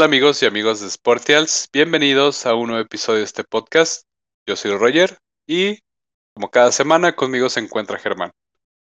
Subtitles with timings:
[0.00, 1.68] Tal amigos y amigos de Sportials?
[1.74, 4.04] Bienvenidos a un nuevo episodio de este podcast.
[4.48, 5.78] Yo soy Roger y
[6.34, 8.30] como cada semana conmigo se encuentra Germán.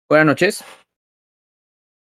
[0.09, 0.65] Buenas noches.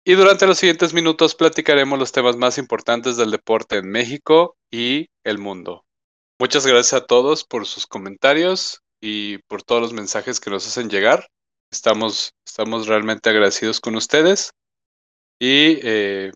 [0.05, 5.07] Y durante los siguientes minutos platicaremos los temas más importantes del deporte en México y
[5.23, 5.85] el mundo.
[6.37, 10.89] Muchas gracias a todos por sus comentarios y por todos los mensajes que nos hacen
[10.89, 11.29] llegar.
[11.71, 14.51] Estamos, estamos realmente agradecidos con ustedes
[15.39, 16.33] y eh,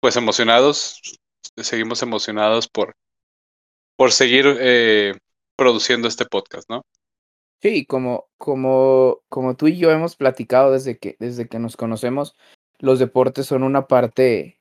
[0.00, 1.00] pues emocionados
[1.56, 2.94] seguimos emocionados por,
[3.96, 5.14] por seguir eh,
[5.56, 6.82] produciendo este podcast, ¿no?
[7.60, 12.34] Sí, como, como, como tú y yo hemos platicado desde que, desde que nos conocemos,
[12.80, 14.60] los deportes son una parte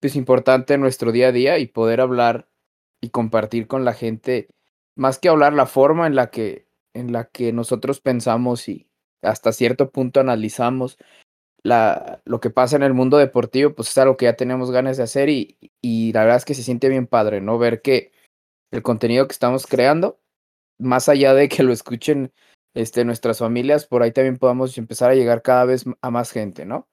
[0.00, 2.48] pues, importante en nuestro día a día y poder hablar
[3.00, 4.48] y compartir con la gente,
[4.96, 8.88] más que hablar la forma en la que, en la que nosotros pensamos y
[9.22, 10.98] hasta cierto punto analizamos
[11.66, 14.96] la, lo que pasa en el mundo deportivo, pues es algo que ya tenemos ganas
[14.96, 17.58] de hacer y, y la verdad es que se siente bien padre, ¿no?
[17.58, 18.12] Ver que
[18.70, 20.20] el contenido que estamos creando,
[20.78, 22.32] más allá de que lo escuchen
[22.74, 26.66] este, nuestras familias, por ahí también podamos empezar a llegar cada vez a más gente,
[26.66, 26.88] ¿no?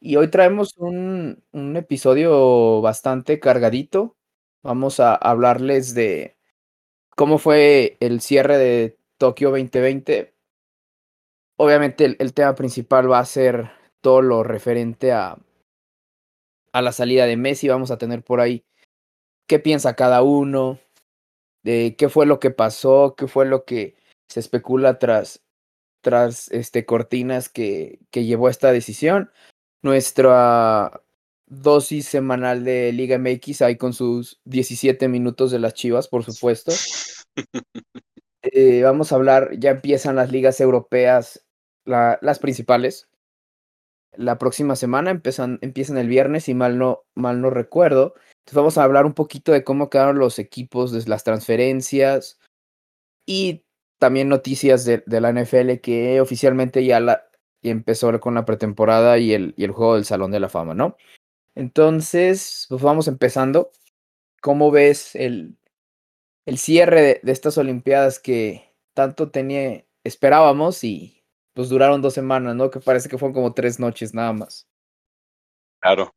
[0.00, 4.16] Y hoy traemos un, un episodio bastante cargadito.
[4.62, 6.38] Vamos a hablarles de
[7.16, 10.37] cómo fue el cierre de Tokio 2020
[11.58, 13.70] obviamente el, tema principal va a ser
[14.00, 15.36] todo lo referente a,
[16.72, 17.68] a la salida de Messi.
[17.68, 18.64] Vamos a tener por ahí
[19.46, 20.78] qué piensa cada uno,
[21.62, 23.96] de qué fue lo que pasó, qué fue lo que
[24.28, 25.42] se especula tras,
[26.02, 29.30] tras este, cortinas que, que llevó a esta decisión.
[29.82, 31.02] Nuestra
[31.46, 36.72] dosis semanal de Liga MX ahí con sus 17 minutos de las Chivas, por supuesto.
[38.42, 41.44] Eh, vamos a hablar, ya empiezan las ligas europeas
[41.88, 43.08] las principales.
[44.12, 48.14] La próxima semana empiezan, empiezan el viernes, y mal no, mal no recuerdo.
[48.16, 52.38] Entonces vamos a hablar un poquito de cómo quedaron los equipos, de las transferencias
[53.26, 53.64] y
[53.98, 57.28] también noticias de, la NFL que oficialmente ya la,
[57.62, 60.96] empezó con la pretemporada y el, y el juego del Salón de la Fama, ¿no?
[61.54, 63.70] Entonces, pues vamos empezando.
[64.40, 65.58] ¿Cómo ves el,
[66.46, 71.17] el cierre de, de estas Olimpiadas que tanto tenía, esperábamos y,
[71.58, 72.70] pues duraron dos semanas, ¿no?
[72.70, 74.68] Que parece que fueron como tres noches nada más.
[75.80, 76.14] Claro.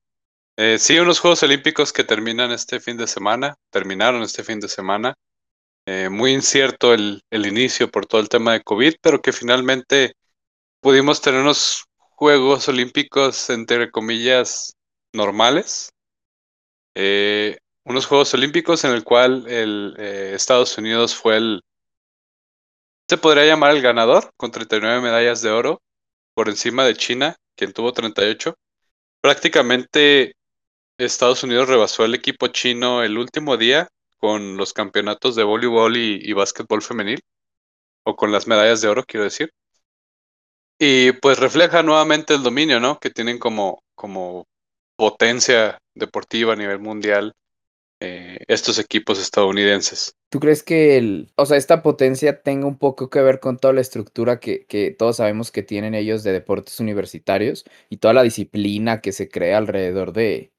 [0.56, 4.68] Eh, sí, unos Juegos Olímpicos que terminan este fin de semana, terminaron este fin de
[4.68, 5.16] semana.
[5.88, 10.13] Eh, muy incierto el, el, inicio por todo el tema de COVID, pero que finalmente
[10.80, 14.75] pudimos tener unos Juegos Olímpicos, entre comillas,
[15.12, 15.90] normales.
[16.94, 21.63] Eh, unos Juegos Olímpicos en el cual el, Estados Unidos fue el,
[23.11, 25.81] se podría llamar el ganador, con 39 medallas de oro,
[26.33, 28.55] por encima de China, quien tuvo 38.
[29.19, 30.35] Prácticamente
[30.97, 36.31] Estados Unidos rebasó al equipo chino el último día con los campeonatos de voleibol y,
[36.31, 37.19] básquetbol femenil,
[38.05, 39.51] o con las medallas de oro, quiero decir.
[40.79, 42.97] Y pues refleja nuevamente el dominio, ¿no?
[42.97, 44.45] Que tienen como, como
[44.95, 47.33] potencia deportiva a nivel mundial
[48.01, 50.16] eh, estos equipos estadounidenses.
[50.29, 53.73] ¿Tú crees que el, o sea, esta potencia tenga un poco que ver con toda
[53.75, 58.23] la estructura que, que todos sabemos que tienen ellos de deportes universitarios y toda la
[58.23, 60.51] disciplina que se crea alrededor de,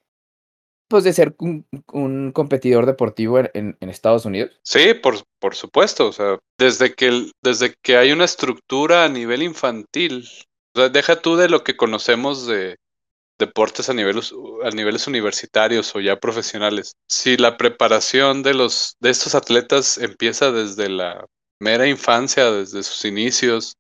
[0.87, 4.53] pues de ser un, un competidor deportivo en, en, Estados Unidos?
[4.63, 6.07] Sí, por, por supuesto.
[6.07, 10.29] O sea, desde que, desde que hay una estructura a nivel infantil,
[10.77, 12.77] o sea, deja tú de lo que conocemos de,
[13.47, 14.33] deportes a niveles,
[14.65, 16.95] a niveles universitarios o ya profesionales.
[17.09, 21.27] Si la preparación de, los, de estos atletas empieza desde la
[21.59, 23.77] mera infancia, desde sus inicios,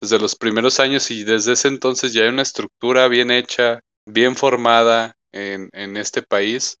[0.00, 4.36] desde los primeros años y desde ese entonces ya hay una estructura bien hecha, bien
[4.36, 6.78] formada en, en este país,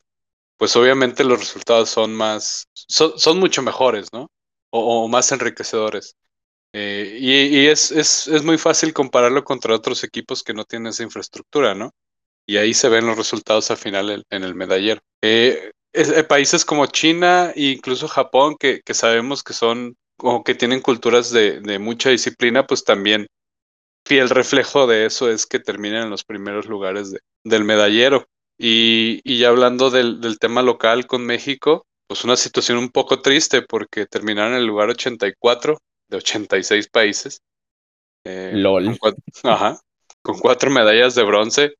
[0.58, 4.28] pues obviamente los resultados son más, son, son mucho mejores, ¿no?
[4.70, 6.14] O, más enriquecedores.
[6.74, 10.88] Eh, y, y es, es, es, muy fácil compararlo contra otros equipos que no tienen
[10.88, 11.92] esa infraestructura, ¿no?
[12.48, 15.00] Y ahí se ven los resultados al final en el medallero.
[15.22, 20.54] Eh, eh, países como China e incluso Japón, que, que, sabemos que son o que
[20.54, 23.26] tienen culturas de, de, mucha disciplina, pues también
[24.06, 28.26] fiel reflejo de eso es que terminan en los primeros lugares de, del medallero.
[28.58, 33.20] Y, y ya hablando del, del, tema local con México, pues una situación un poco
[33.20, 35.78] triste porque terminaron en el lugar 84
[36.08, 37.42] de 86 países.
[38.24, 38.86] Eh, LOL.
[38.86, 39.80] Con cuatro, ajá,
[40.22, 41.74] con cuatro medallas de bronce.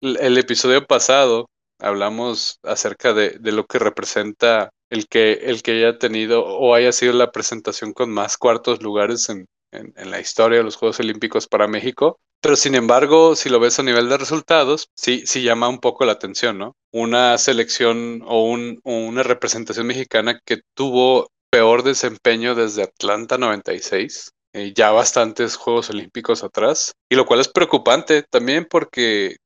[0.00, 5.98] El, episodio pasado hablamos acerca de, de, lo que representa el que, el que haya
[5.98, 10.64] tenido o haya sido la presentación con más cuartos lugares en, en, la historia de
[10.64, 12.18] los Juegos Olímpicos para México.
[12.40, 16.04] Pero sin embargo, si lo ves a nivel de resultados, sí, sí llama un poco
[16.04, 16.74] la atención, ¿no?
[16.90, 24.72] Una selección o, un, una representación mexicana que tuvo peor desempeño desde Atlanta 96, eh,
[24.74, 29.36] ya bastantes Juegos Olímpicos atrás, y lo cual es preocupante también porque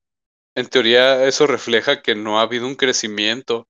[0.54, 3.68] en teoría eso refleja que no ha habido un crecimiento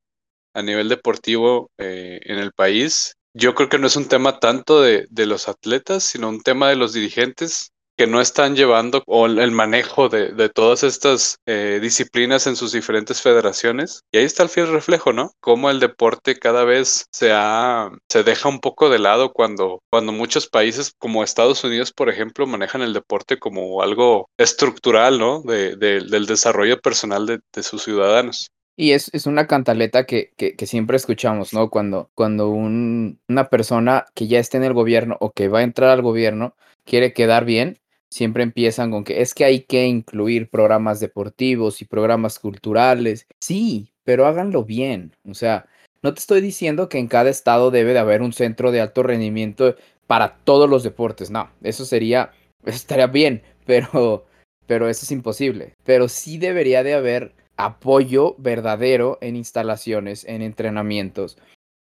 [0.54, 3.16] a nivel deportivo eh, en el país.
[3.34, 6.68] Yo creo que no es un tema tanto de, de, los atletas, sino un tema
[6.68, 11.78] de los dirigentes que no están llevando o el manejo de, de todas estas eh,
[11.80, 14.02] disciplinas en sus diferentes federaciones.
[14.12, 15.32] Y ahí está el fiel reflejo, ¿no?
[15.40, 20.12] Cómo el deporte cada vez se, ha, se deja un poco de lado cuando, cuando
[20.12, 25.42] muchos países como Estados Unidos, por ejemplo, manejan el deporte como algo estructural, ¿no?
[25.42, 28.48] De, de, del desarrollo personal de, de sus ciudadanos.
[28.76, 31.70] Y es, es una cantaleta que, que, que, siempre escuchamos, ¿no?
[31.70, 35.62] Cuando, cuando un, una persona que ya está en el gobierno o que va a
[35.62, 37.78] entrar al gobierno quiere quedar bien,
[38.14, 43.26] siempre empiezan con que es que hay que incluir programas deportivos y programas culturales.
[43.40, 45.16] Sí, pero háganlo bien.
[45.28, 45.66] O sea,
[46.00, 49.02] no te estoy diciendo que en cada estado debe de haber un centro de alto
[49.02, 49.74] rendimiento
[50.06, 51.32] para todos los deportes.
[51.32, 52.30] No, eso sería,
[52.64, 54.26] eso estaría bien, pero,
[54.68, 55.74] pero eso es imposible.
[55.82, 61.36] Pero sí debería de haber apoyo verdadero en instalaciones, en entrenamientos,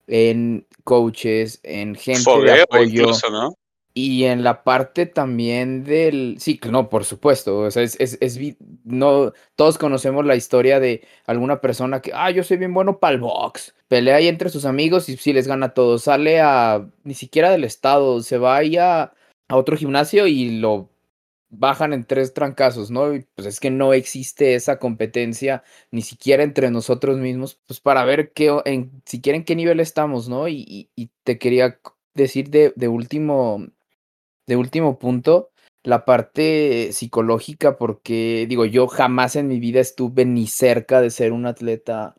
[0.06, 3.00] en coaches, en gente Fogueo, de apoyo.
[3.00, 3.52] Incluso, ¿no?
[3.92, 6.36] Y en la parte también del.
[6.38, 7.58] Sí, no, por supuesto.
[7.60, 8.38] O sea, es, es, es,
[8.84, 9.32] no.
[9.56, 13.20] Todos conocemos la historia de alguna persona que, ah, yo soy bien bueno para el
[13.20, 13.74] box.
[13.88, 16.04] Pelea ahí entre sus amigos y sí les gana a todos.
[16.04, 16.86] Sale a.
[17.02, 18.22] Ni siquiera del estado.
[18.22, 19.12] Se va ahí a,
[19.48, 20.88] a otro gimnasio y lo
[21.50, 23.12] bajan en tres trancazos, ¿no?
[23.14, 28.04] Y pues es que no existe esa competencia ni siquiera entre nosotros mismos, pues para
[28.04, 30.48] ver qué, en, siquiera qué nivel estamos, ¿no?
[30.48, 31.80] Y, y, y te quería
[32.14, 33.66] decir de, de último
[34.50, 35.50] de último punto,
[35.84, 41.30] la parte psicológica, porque digo, yo jamás en mi vida estuve ni cerca de ser
[41.32, 42.16] un atleta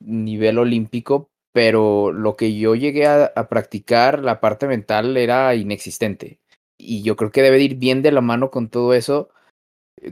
[0.00, 6.40] nivel olímpico, pero lo que yo llegué a, practicar, la parte mental era inexistente.
[6.78, 9.28] Y yo creo que debe ir bien de la mano con todo eso.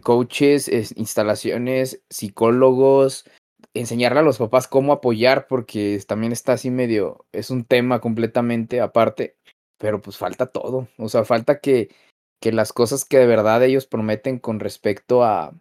[0.03, 3.25] Coaches, instalaciones, psicólogos,
[3.73, 8.83] enseñarle a los papás cómo apoyar, porque también está así medio, es un tema completamente
[8.83, 9.37] aparte
[9.83, 10.87] pero pues falta todo.
[10.97, 11.93] O sea, falta que,
[12.41, 15.53] que las cosas que de verdad ellos prometen con respecto a,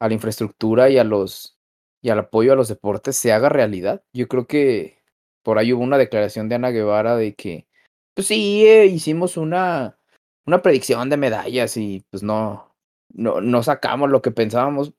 [0.00, 1.58] a la infraestructura y a los
[2.00, 4.02] y al apoyo a los deportes se haga realidad.
[4.14, 5.02] Yo creo que
[5.42, 7.66] por ahí hubo una declaración de Ana Guevara de que,
[8.14, 9.98] pues sí, eh, hicimos una,
[10.46, 12.74] una predicción de medallas y pues no,
[13.10, 14.94] no, no sacamos lo que pensábamos,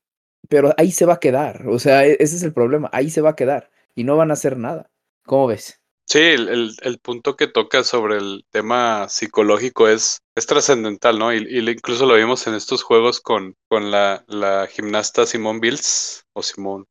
[0.47, 1.67] pero ahí se va a quedar.
[1.67, 4.29] O sea, e-, ese es el problema, ahí se va a quedar y no van
[4.29, 4.91] a hacer nada.
[5.25, 5.76] ¿Cómo ves?
[6.09, 11.33] Sí, el, el, el, punto que toca sobre el tema psicológico es, es trascendental, ¿no?
[11.33, 16.23] Y, y, incluso lo vimos en estos juegos con, con la, la gimnasta Simone Biles
[16.33, 16.85] o Simone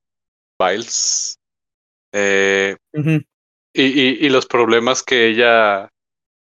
[0.61, 1.39] Biles.
[2.13, 3.25] Eh, uh -huh.
[3.75, 5.89] y, y, y, los problemas que ella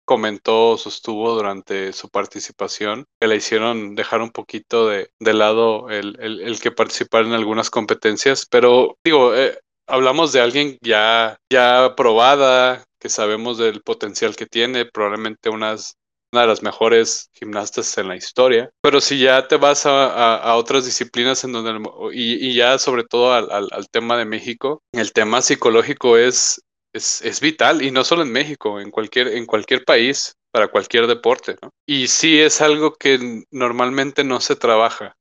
[0.05, 6.17] comentó, sostuvo durante su participación, que le hicieron dejar un poquito de, de lado el,
[6.19, 8.47] el, el que participar en algunas competencias.
[8.51, 14.85] Pero digo, eh, hablamos de alguien ya, ya probada, que sabemos del potencial que tiene,
[14.85, 18.71] probablemente una de las mejores gimnastas en la historia.
[18.83, 23.05] Pero si ya te vas a, a, otras disciplinas en donde, y, y ya sobre
[23.05, 28.05] todo al, al, tema de México, el tema psicológico es, es, es, vital, y no
[28.05, 31.57] solo en México, en cualquier, en cualquier país, para cualquier deporte.
[31.87, 35.17] Y sí es algo que normalmente no se trabaja.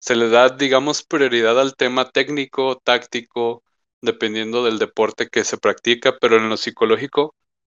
[0.00, 3.62] Se le da, digamos, prioridad al tema técnico, táctico,
[4.02, 7.34] dependiendo del deporte que se practica, pero en lo psicológico,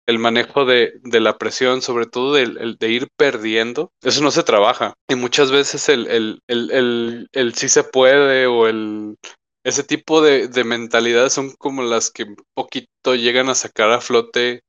[0.06, 4.42] el manejo de, de la presión, sobre todo de, de, ir perdiendo, eso no se
[4.42, 4.94] trabaja.
[5.08, 9.16] Y muchas veces el, el, el, el, sí se puede o el,
[9.64, 14.00] ese tipo de, de mentalidades son como las que un poquito llegan a sacar a
[14.00, 14.62] flote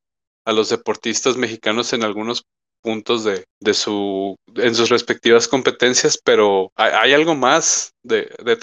[0.46, 2.44] a los deportistas mexicanos en algunos
[2.84, 8.58] puntos de, de su en sus respectivas competencias, pero hay, algo más de, de,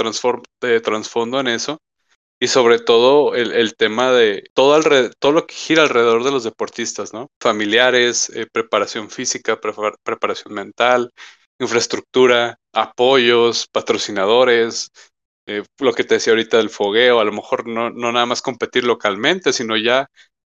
[0.61, 1.79] de trasfondo en eso
[2.41, 6.31] y sobre todo el, el tema de todo, alrededor, todo lo que gira alrededor de
[6.31, 7.29] los deportistas, ¿no?
[7.41, 9.73] Familiares, eh, preparación física, pre
[10.05, 11.11] preparación mental,
[11.59, 14.91] infraestructura, apoyos, patrocinadores,
[15.47, 18.43] eh, lo que te decía ahorita del fogueo, a lo mejor no, no nada más
[18.43, 20.09] competir localmente, sino ya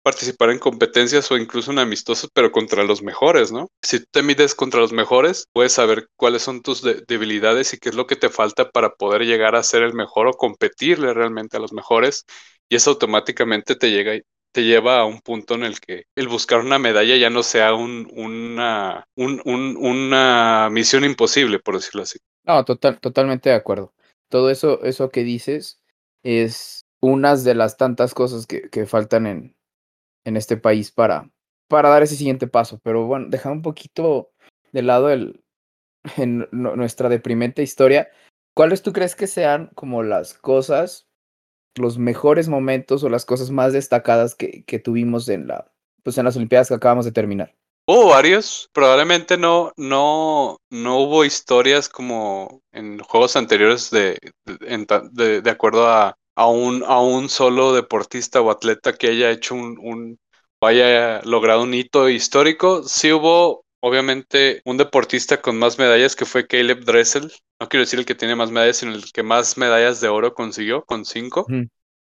[0.09, 3.69] participar en competencias o incluso en amistosos, pero contra los mejores, ¿no?
[3.83, 7.95] Si te mides contra los mejores, puedes saber cuáles son tus debilidades y qué es
[7.95, 11.61] lo que te falta para poder llegar a ser el mejor o competirle realmente a
[11.61, 12.25] los mejores.
[12.71, 14.15] Y eso automáticamente te llega
[14.51, 17.75] te lleva a un punto en el que el buscar una medalla ya no sea
[17.75, 22.19] un, una, una misión imposible, por decirlo así.
[22.45, 23.93] No, total, totalmente de acuerdo.
[24.31, 25.83] Todo eso, eso que dices
[26.23, 29.58] es unas de las tantas cosas que, que faltan en,
[30.25, 31.31] en este país para,
[31.69, 32.81] para dar ese siguiente paso.
[32.83, 34.31] Pero bueno, dejar un poquito
[34.73, 35.43] de lado el,
[36.17, 38.09] en nuestra deprimente historia.
[38.55, 41.07] ¿Cuáles tú crees que sean como las cosas,
[41.77, 45.73] los mejores momentos o las cosas más destacadas que, que tuvimos en la,
[46.03, 47.55] pues en las Olimpiadas que acabamos de terminar?
[47.87, 55.51] Hubo varios, probablemente no, no, no hubo historias como en juegos anteriores de, de, de
[55.51, 60.19] acuerdo a, a un, a un solo deportista o atleta que haya hecho un, un
[60.61, 62.83] haya logrado un hito histórico.
[62.85, 67.33] Sí hubo, obviamente, un deportista con más medallas que fue Caleb Dressel.
[67.61, 70.35] No quiero decir el que tiene más medallas, sino el que más medallas de oro
[70.35, 71.55] consiguió, con cinco.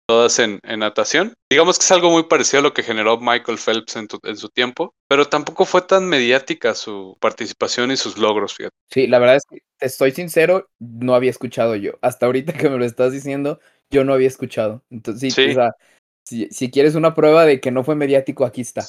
[0.10, 1.36] Todas en, en, natación.
[1.52, 4.50] Digamos que es algo muy parecido a lo que generó Michael Phelps en, en, su
[4.50, 8.76] tiempo, pero tampoco fue tan mediática su participación y sus logros, fíjate.
[8.90, 11.92] Sí, la verdad es que, te estoy sincero, no había escuchado yo.
[12.02, 13.60] Hasta ahorita que me lo estás diciendo,
[13.92, 14.84] yo no había escuchado.
[14.90, 15.76] Entonces, sí, O sea,
[16.24, 18.88] si, si, quieres una prueba de que no fue mediático, aquí está.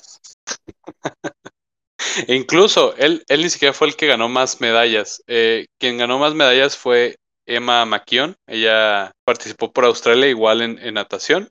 [2.26, 5.22] e incluso él, él ni siquiera fue el que ganó más medallas.
[5.26, 7.16] Eh, quien ganó más medallas fue
[7.50, 8.37] Emma McKeon.
[8.47, 11.50] Ella participó por Australia igual en, en natación.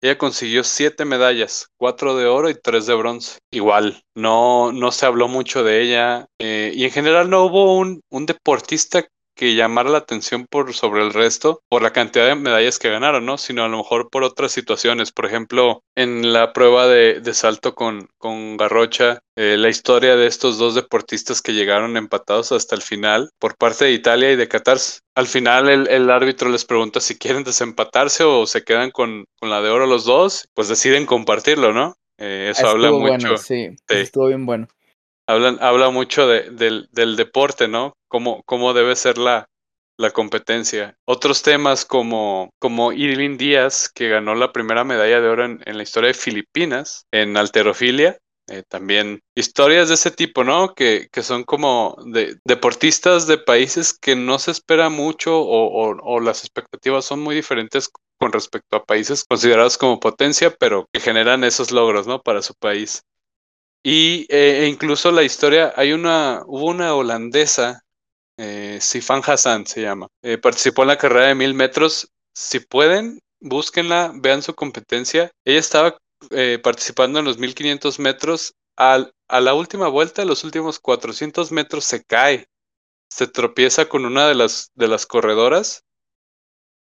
[0.00, 3.38] Ella consiguió siete medallas, cuatro de oro y tres de bronce.
[3.52, 6.26] Igual, no, no se habló mucho de ella.
[6.40, 11.02] Eh, y en general no hubo un, un deportista que llamar la atención por sobre
[11.02, 13.38] el resto por la cantidad de medallas que ganaron, ¿no?
[13.38, 15.12] Sino a lo mejor por otras situaciones.
[15.12, 20.26] Por ejemplo, en la prueba de, de salto con, con Garrocha, eh, la historia de
[20.26, 24.48] estos dos deportistas que llegaron empatados hasta el final por parte de Italia y de
[24.48, 24.78] Qatar.
[25.14, 29.50] Al final el, el árbitro les pregunta si quieren desempatarse o se quedan con, con,
[29.50, 31.94] la de oro los dos, pues deciden compartirlo, ¿no?
[32.18, 33.36] Eh, eso habla mucho.
[33.36, 34.68] sí, sí, estuvo bien bueno
[35.26, 37.94] hablan, habla mucho de, del, del, deporte, ¿no?
[38.08, 39.46] Cómo, cómo debe ser la,
[39.98, 40.96] la competencia.
[41.06, 45.76] Otros temas como, como Irving Díaz, que ganó la primera medalla de oro en, en
[45.76, 48.18] la historia de Filipinas, en alterofilia.
[48.48, 50.74] Eh, también historias de ese tipo, ¿no?
[50.74, 55.96] Que, que son como de, deportistas de países que no se espera mucho o, o,
[56.02, 57.88] o las expectativas son muy diferentes
[58.18, 62.20] con respecto a países considerados como potencia, pero que generan esos logros, ¿no?
[62.20, 63.02] Para su país.
[63.84, 67.82] Y eh, incluso la historia, hay una, hubo una holandesa,
[68.38, 72.08] eh, Sifan Hassan se llama, eh, participó en la carrera de mil metros.
[72.34, 75.30] Si pueden, búsquenla, vean su competencia.
[75.44, 75.98] Ella estaba
[76.30, 78.54] eh, participando en los 1500 metros.
[78.76, 82.46] A la última vuelta, los últimos 400 metros, se cae.
[83.10, 85.82] Se tropieza con una de las, de las corredoras.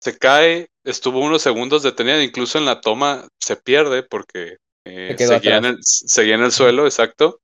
[0.02, 5.58] Se cae, estuvo unos segundos detenida, incluso en la toma se pierde porque eh, seguía,
[5.58, 7.42] en el, seguía, en el, suelo, exacto.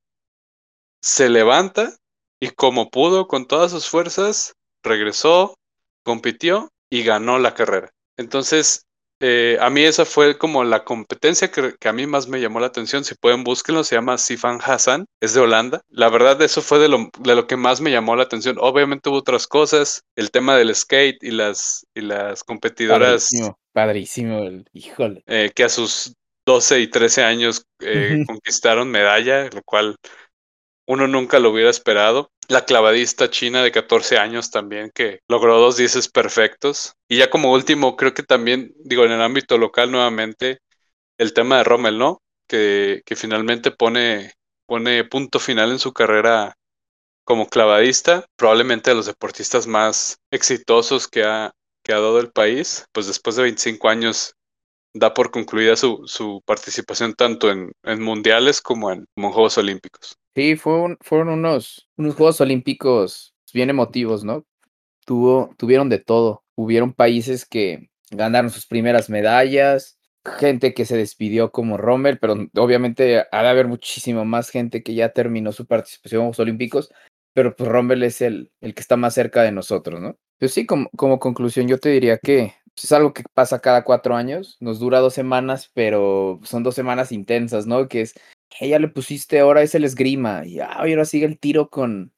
[1.02, 1.96] Se levanta
[2.40, 5.58] y como pudo, con todas sus fuerzas, regresó,
[6.04, 7.92] compitió y ganó la carrera.
[8.18, 8.86] Entonces,
[9.22, 12.60] eh, a mí esa fue como la competencia que, que, a mí más me llamó
[12.60, 13.04] la atención.
[13.04, 13.84] Si pueden, búsquenlo.
[13.84, 15.06] Se llama Sifan Hassan.
[15.22, 15.82] Es de Holanda.
[15.90, 18.58] La verdad, eso fue de lo, de lo que más me llamó la atención.
[18.60, 20.04] Obviamente hubo otras cosas.
[20.16, 23.28] El tema del skate y las, y las competidoras.
[23.30, 25.24] Padrísimo, padrísimo el, híjole.
[25.28, 26.14] Eh, que a sus
[26.46, 29.96] 12 y 13 años eh, conquistaron medalla, lo cual
[30.88, 32.30] uno nunca lo hubiera esperado.
[32.48, 36.94] La clavadista china de 14 años también, que logró dos dices perfectos.
[37.10, 40.60] Y ya como último, creo que también, digo, en el ámbito local nuevamente,
[41.18, 42.22] el tema de Rommel, ¿no?
[42.48, 44.34] Que, que finalmente pone,
[44.68, 46.56] pone punto final en su carrera
[47.26, 51.52] como clavadista, probablemente de los deportistas más exitosos que ha,
[51.84, 54.36] que ha dado el país, pues después de 25 años
[54.96, 60.18] da por concluida su, su participación tanto en, en mundiales como en, Juegos Olímpicos.
[60.34, 64.46] Sí, fue fueron unos, unos Juegos Olímpicos bien emotivos, ¿no?
[65.06, 66.44] Tuvo, tuvieron de todo.
[66.56, 70.00] Hubieron países que ganaron sus primeras medallas,
[70.38, 74.96] gente que se despidió como Rommel, pero obviamente ha de haber muchísima más gente que
[74.96, 76.92] ya terminó su participación en Juegos Olímpicos,
[77.34, 80.18] pero pues Rommel es el, el que está más cerca de nosotros, ¿no?
[80.40, 84.16] Pues sí, como, como conclusión yo te diría que es algo que pasa cada cuatro
[84.16, 87.88] años, nos dura dos semanas, pero son dos semanas intensas, ¿no?
[87.88, 88.14] Que es,
[88.50, 92.14] que ya le pusiste, ahora es el esgrima, y ah, ahora sigue el tiro con,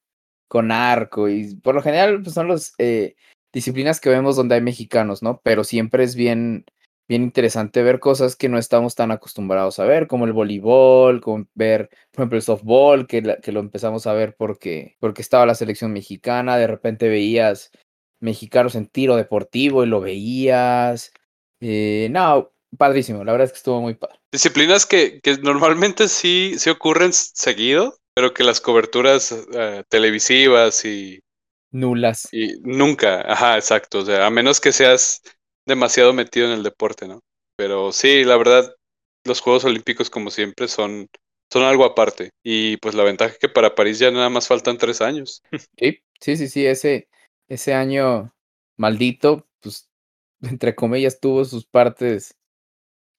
[0.47, 3.15] con arco, y por lo general pues son los, eh,
[3.53, 5.41] disciplinas que vemos donde hay mexicanos, ¿no?
[5.43, 6.65] Pero siempre es bien,
[7.07, 11.47] bien interesante ver cosas que no estamos tan acostumbrados a ver, como el voleibol, como
[11.55, 15.55] ver, por ejemplo, el softball, que, que lo empezamos a ver porque, porque estaba la
[15.55, 17.71] selección mexicana, de repente veías
[18.19, 21.11] mexicanos en tiro deportivo y lo veías.
[21.59, 24.19] Eh, no, padrísimo, la verdad es que estuvo muy padre.
[24.31, 31.19] Disciplinas que, que normalmente sí, sí ocurren seguido, pero que las coberturas uh, televisivas y...
[31.71, 32.27] Nulas.
[32.31, 35.21] Y nunca, ajá, exacto, o sea, a menos que seas
[35.65, 37.21] demasiado metido en el deporte, ¿no?
[37.57, 38.73] Pero sí, la verdad,
[39.25, 41.07] los Juegos Olímpicos, como siempre, son,
[41.51, 42.31] son algo aparte.
[42.43, 45.41] Y pues la ventaja es que para París ya nada más faltan tres años.
[45.77, 47.07] Sí, sí, sí, sí, ese,
[47.47, 48.33] ese año
[48.75, 49.89] maldito, pues,
[50.41, 52.35] entre comillas, tuvo sus partes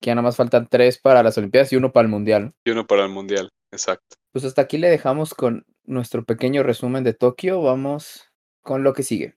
[0.01, 2.55] que ya nada más faltan tres para las Olimpiadas y uno para el Mundial.
[2.65, 4.17] Y uno para el Mundial, exacto.
[4.33, 7.61] Pues hasta aquí le dejamos con nuestro pequeño resumen de Tokio.
[7.63, 8.31] Vamos
[8.63, 9.35] con lo que sigue.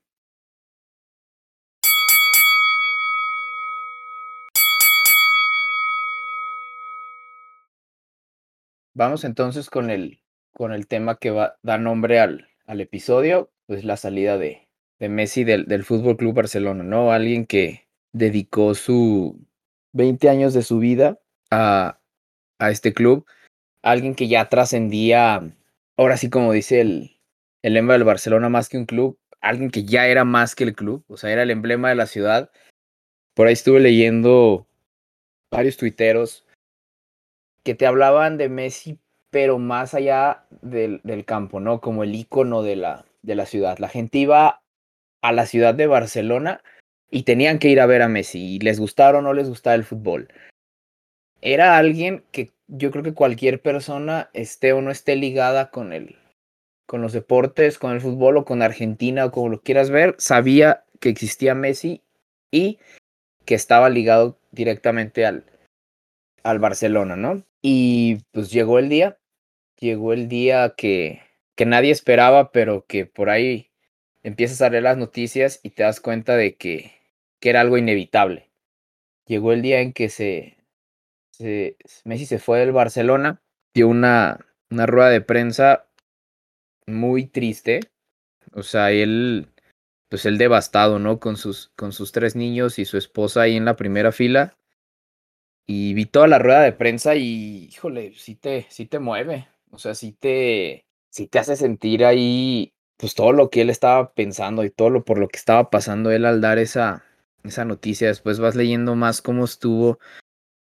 [8.93, 10.21] Vamos entonces con el,
[10.53, 14.67] con el tema que va, da nombre al, al episodio, pues la salida de,
[15.01, 17.12] de Messi del, del Fútbol Club Barcelona, ¿no?
[17.12, 19.36] Alguien que dedicó su
[19.93, 22.00] 20 años de su vida a,
[22.60, 23.25] a este club,
[23.81, 25.41] alguien que ya trascendía,
[25.98, 27.17] ahora sí como dice el,
[27.63, 30.75] el lema del Barcelona más que un club, alguien que ya era más que el
[30.75, 32.51] club, o sea, era el emblema de la ciudad.
[33.34, 34.67] Por ahí estuve leyendo
[35.50, 36.46] varios tuiteros
[37.63, 39.00] que te hablaban de Messi,
[39.31, 41.81] pero más allá del, del campo, ¿no?
[41.81, 43.79] Como el icono de la, de la ciudad.
[43.79, 44.62] La gente iba
[45.22, 46.63] a la ciudad de Barcelona
[47.10, 49.75] y tenían que ir a ver a Messi, y les gustara o no les gustaba
[49.75, 50.30] el fútbol.
[51.42, 56.16] Era alguien que yo creo que cualquier persona esté o no esté ligada con el,
[56.86, 60.86] con los deportes, con el fútbol o con Argentina o como lo quieras ver, sabía
[61.00, 62.01] que existía Messi
[62.51, 62.80] y
[63.46, 65.46] que estaba ligado directamente al,
[66.44, 67.44] al Barcelona, ¿no?
[67.62, 69.17] Y pues llegó el día,
[69.80, 71.22] llegó el día que,
[71.56, 73.70] que nadie esperaba, pero que por ahí
[74.23, 76.93] empiezas a leer las noticias y te das cuenta de que,
[77.39, 78.49] que era algo inevitable.
[79.25, 80.57] Llegó el día en que se,
[81.31, 83.41] se Messi se fue del Barcelona,
[83.73, 85.88] dio una, una rueda de prensa
[86.88, 87.81] muy triste.
[88.53, 89.47] O sea, él,
[90.10, 91.19] pues él devastado, ¿no?
[91.19, 94.57] Con sus, con sus tres niños y su esposa ahí en la primera fila.
[95.67, 99.47] Y vi toda la rueda de prensa y, híjole, sí te, sí te mueve.
[99.71, 104.14] O sea, sí te, sí te hace sentir ahí, pues todo lo que él estaba
[104.14, 107.04] pensando y todo lo por lo que estaba pasando él al dar esa,
[107.44, 108.08] esa noticia.
[108.08, 109.98] Después vas leyendo más cómo estuvo,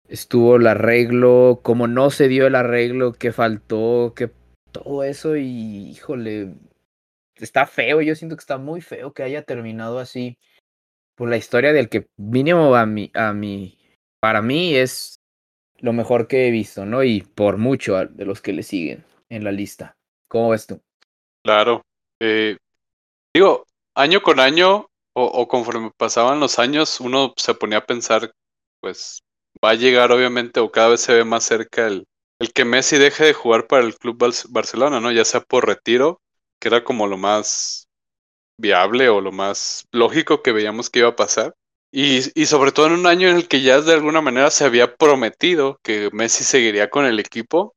[0.07, 4.31] estuvo el arreglo, cómo no se dio el arreglo, qué faltó, qué
[4.71, 6.55] todo eso y, híjole,
[7.35, 8.01] está feo.
[8.01, 10.39] Yo siento que está muy feo que haya terminado así
[11.17, 13.79] por la historia del que mínimo a mi, a mi
[14.21, 15.17] para mí es
[15.79, 17.03] lo mejor que he visto, ¿no?
[17.03, 19.97] Y por mucho de los que le siguen en la lista.
[20.29, 20.81] ¿Cómo ves tú?
[21.45, 21.83] Claro.
[22.25, 22.57] Eh,
[23.35, 28.33] digo, año con año, o, conforme pasaban los años, uno se ponía a pensar,
[28.81, 29.23] pues
[29.65, 32.07] va a llegar obviamente, o cada vez se ve más cerca el,
[32.41, 34.19] el que Messi deje de jugar para el Club
[34.51, 35.13] Barcelona, ¿no?
[35.13, 36.23] Ya sea por retiro,
[36.61, 37.89] que era como lo más
[38.59, 41.55] viable o lo más lógico que veíamos que iba a pasar
[41.93, 44.65] y, y, sobre todo en un año en el que ya de alguna manera se
[44.65, 47.75] había prometido que Messi seguiría con el equipo,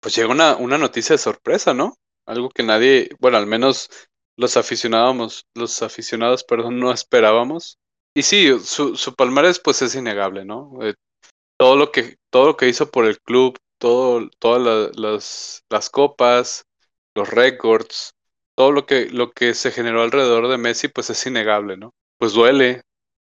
[0.00, 1.96] pues llega una, una noticia de sorpresa, ¿no?
[2.26, 3.90] Algo que nadie, bueno, al menos
[4.36, 7.78] los aficionados, los aficionados, perdón, no esperábamos.
[8.14, 10.78] Y sí, su, su palmarés pues es innegable, ¿no?
[10.82, 10.94] Eh,
[11.58, 15.90] todo lo que, todo lo que hizo por el club, todo, todas la, las, las
[15.90, 16.64] copas,
[17.14, 18.12] los récords,
[18.56, 21.92] todo lo que, lo que se generó alrededor de Messi, pues es innegable, ¿no?
[22.18, 22.82] Pues duele,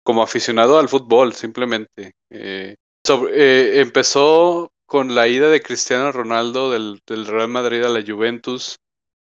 [0.05, 2.13] como aficionado al fútbol, simplemente.
[2.31, 2.77] Eh,
[3.09, 8.79] eh, empezó con la ida de Cristiano Ronaldo del, del, Real Madrid a la Juventus,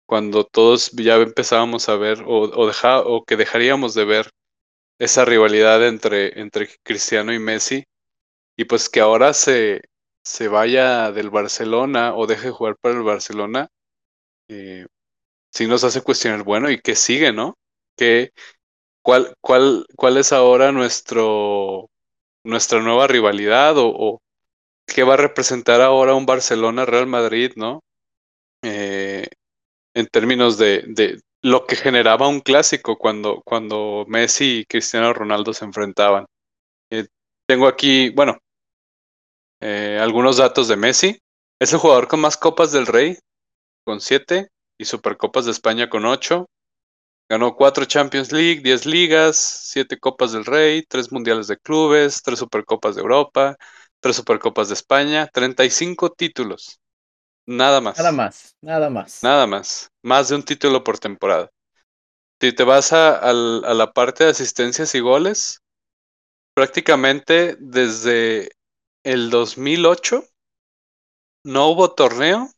[0.07, 2.71] cuando todos ya empezábamos a ver o, o,
[3.07, 4.31] o que dejaríamos de ver
[4.99, 7.85] esa rivalidad entre, entre Cristiano y Messi,
[8.57, 9.83] y pues que ahora se,
[10.25, 13.69] se vaya del Barcelona o deje de jugar para el Barcelona,
[14.49, 14.87] eh,
[15.53, 17.55] sí nos hace cuestionar, bueno, ¿y qué sigue, no?
[17.97, 18.31] ¿Qué,
[19.03, 21.89] ¿Cuál, cuál, cuál es ahora nuestro,
[22.45, 24.21] nuestra nueva rivalidad o, o,
[24.87, 27.83] qué va a representar ahora un Barcelona-Real Madrid, ¿no?
[28.63, 29.06] Eh,
[29.97, 35.53] en términos de, de, lo que generaba un clásico cuando, cuando Messi y Cristiano Ronaldo
[35.55, 36.27] se enfrentaban.
[36.91, 37.07] Eh,
[37.49, 38.39] tengo aquí, bueno,
[39.61, 41.19] eh, algunos datos de Messi.
[41.61, 43.17] Es el jugador con más copas del Rey,
[43.85, 46.47] con siete, y Supercopas de España con ocho
[47.29, 52.39] Ganó cuatro Champions League, diez ligas, siete Copas del Rey, tres Mundiales de Clubes, tres
[52.39, 53.57] Supercopas de Europa,
[54.01, 56.79] tres Supercopas de España, 35 títulos.
[57.47, 57.97] Nada más.
[57.99, 59.23] Nada más, nada más.
[59.23, 59.91] Nada más.
[60.03, 61.51] Más de un título por temporada.
[62.41, 65.63] Si te vas a, a la parte de asistencias y goles,
[66.55, 68.51] prácticamente desde
[69.05, 70.25] el 2008
[71.45, 72.51] no hubo torneo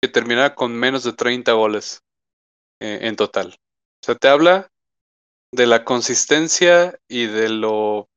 [0.00, 2.02] que terminara con menos de 30 goles
[2.80, 3.56] eh, en total.
[4.02, 4.68] O sea, te habla
[5.52, 8.08] de la consistencia y de lo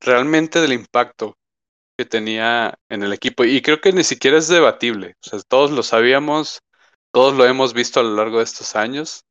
[0.00, 1.36] realmente del impacto
[1.96, 3.44] que tenía en el equipo.
[3.44, 5.14] Y creo que ni siquiera es debatible.
[5.48, 6.60] Todos lo sabíamos,
[7.12, 9.24] todos lo hemos visto a lo largo de estos años.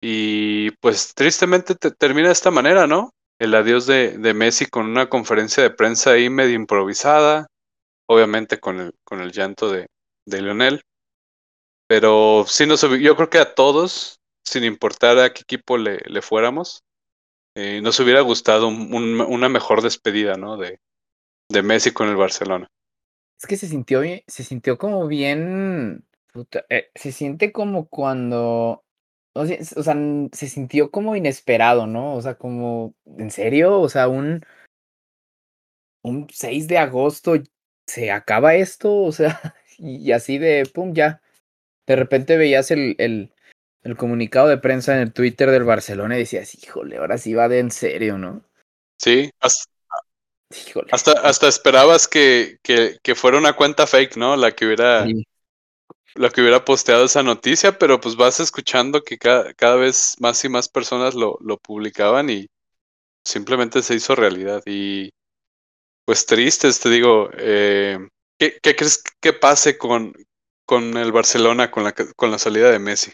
[0.00, 3.10] Y pues tristemente te termina de esta manera, ¿no?
[3.38, 7.46] El adiós de, Messi con una conferencia de prensa ahí medio improvisada,
[8.08, 9.86] obviamente con el, con el llanto de,
[10.26, 10.82] de Lionel.
[11.86, 16.84] Pero sí nos, yo creo que a todos sin importar a qué equipo le, fuéramos,
[17.56, 20.56] eh, nos hubiera gustado un, una mejor despedida, ¿no?
[20.56, 20.78] De,
[21.52, 22.66] de, Messi con el Barcelona.
[23.38, 28.84] Es que se sintió bien, se sintió como bien, puta, eh, se siente como cuando,
[29.34, 29.96] o sea, o sea,
[30.32, 32.14] se sintió como inesperado, ¿no?
[32.14, 33.80] O sea, como, ¿en serio?
[33.80, 34.44] O sea, un,
[36.02, 37.34] un 6 de agosto
[37.86, 39.40] se acaba esto, o sea,
[39.78, 41.20] y así de, pum, ya.
[41.86, 43.34] De repente veías el, el,
[43.82, 47.48] el comunicado de prensa en el Twitter del Barcelona y decías, híjole, ahora sí va
[47.48, 48.44] de en serio, ¿no?
[48.98, 49.71] Sí, hasta,
[50.66, 50.88] híjole.
[50.92, 54.36] hasta, hasta esperabas que, que, que, fuera una cuenta fake, ¿no?
[54.36, 55.26] La que hubiera, sí.
[56.14, 60.44] la que hubiera posteado esa noticia, pero pues vas escuchando que cada, cada vez más
[60.44, 62.48] y más personas lo, lo publicaban y
[63.24, 64.62] simplemente se hizo realidad.
[64.66, 65.10] Y
[66.04, 67.98] pues tristes, te digo, eh,
[68.38, 70.14] ¿qué, ¿qué, crees que pase con,
[70.64, 73.12] con el Barcelona, con la, con la salida de Messi?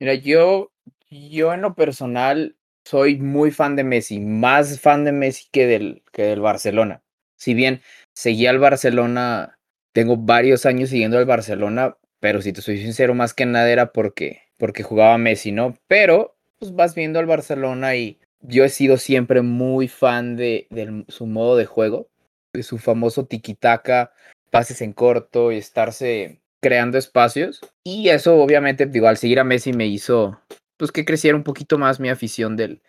[0.00, 0.70] Mira, yo,
[1.10, 2.57] yo en lo personal
[2.88, 7.02] soy muy fan de Messi, más fan de Messi que del, que del Barcelona.
[7.36, 7.82] Si bien
[8.14, 9.58] seguía al Barcelona,
[9.92, 13.92] tengo varios años siguiendo al Barcelona, pero si te soy sincero, más que nada era
[13.92, 15.76] porque, porque jugaba Messi, ¿no?
[15.86, 20.66] Pero pues vas viendo al Barcelona y yo he sido siempre muy fan de,
[21.08, 22.08] su modo de juego,
[22.54, 24.12] de su famoso tiki-taka,
[24.50, 27.60] pases en corto y estarse creando espacios.
[27.84, 30.40] Y eso obviamente, digo, al seguir a Messi me hizo,
[30.78, 32.82] pues que creciera un poquito más mi afición del,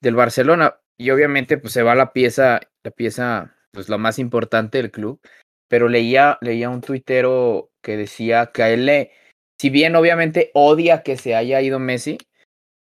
[0.00, 0.80] del Barcelona.
[0.96, 5.20] Y obviamente, pues se va la pieza, la pieza, pues lo más importante del club.
[5.68, 9.12] Pero leía, leía un tuitero que decía que a él le,
[9.60, 12.18] si bien obviamente odia que se haya ido Messi,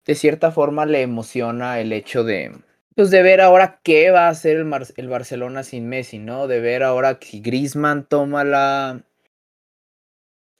[0.06, 2.52] de cierta forma le emociona el hecho de,
[2.94, 6.46] pues de ver ahora qué va a hacer el, el Barcelona sin Messi, ¿no?
[6.46, 9.02] De ver ahora que Griezmann toma la,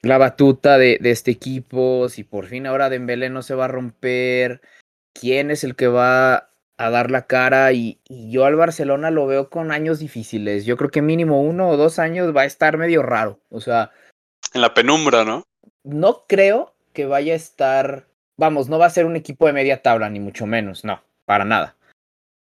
[0.05, 3.69] la batuta de, de, este equipo, si por fin ahora Dembélé no se va a
[3.69, 4.61] romper,
[5.13, 9.27] quién es el que va a dar la cara y, y, yo al Barcelona lo
[9.27, 10.65] veo con años difíciles.
[10.65, 13.41] Yo creo que mínimo uno o dos años va a estar medio raro.
[13.51, 13.93] O sea...
[14.53, 15.45] En la penumbra, ¿no?
[15.85, 18.07] No creo que vaya a estar...
[18.37, 21.45] Vamos, no va a ser un equipo de media tabla, ni mucho menos, no, para
[21.45, 21.77] nada.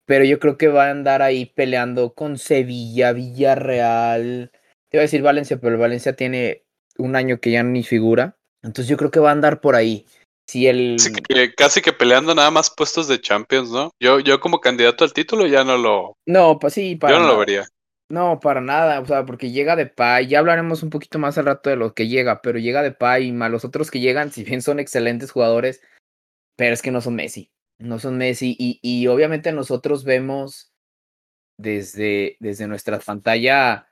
[0.05, 4.51] Pero yo creo que va a andar ahí peleando con Sevilla, Villarreal.
[4.89, 6.65] Te iba a decir Valencia, pero el Valencia tiene
[7.01, 8.37] un año que ya ni figura.
[8.63, 10.05] Entonces yo creo que va a andar por ahí.
[10.47, 10.97] Si el...
[10.99, 13.91] Sí, que, casi que peleando nada más puestos de Champions, ¿no?
[13.99, 16.17] Yo, yo como candidato al título ya no lo...
[16.25, 17.33] No, pues sí, para Yo no nada.
[17.33, 17.67] lo vería.
[18.09, 21.45] No, para nada, o sea, porque llega de Pay, ya hablaremos un poquito más al
[21.45, 24.33] rato de lo que llega, pero llega de Pay y más los otros que llegan,
[24.33, 25.81] si bien son excelentes jugadores,
[26.57, 30.73] pero es que no son Messi, no son Messi y, y obviamente nosotros vemos
[31.57, 33.87] desde, desde nuestra pantalla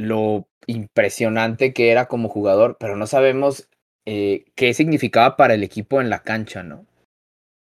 [0.00, 3.68] lo impresionante que era como jugador, pero no sabemos
[4.06, 6.86] eh, qué significaba para el equipo en la cancha, ¿no?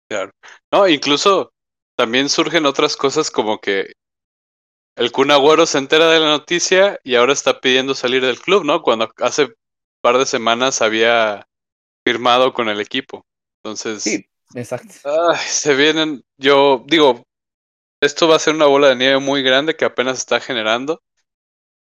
[0.09, 0.33] Claro.
[0.73, 1.53] No, incluso
[1.97, 3.92] también surgen otras cosas como que
[4.97, 8.64] el Kun Agüero se entera de la noticia y ahora está pidiendo salir del club,
[8.64, 8.83] ¿no?
[8.83, 9.55] Cuando hace un
[10.01, 11.47] par de semanas había
[12.05, 13.25] firmado con el equipo.
[13.62, 14.94] Entonces, sí, exacto.
[15.05, 17.25] Ay, se vienen, yo digo,
[18.01, 21.01] esto va a ser una bola de nieve muy grande que apenas está generando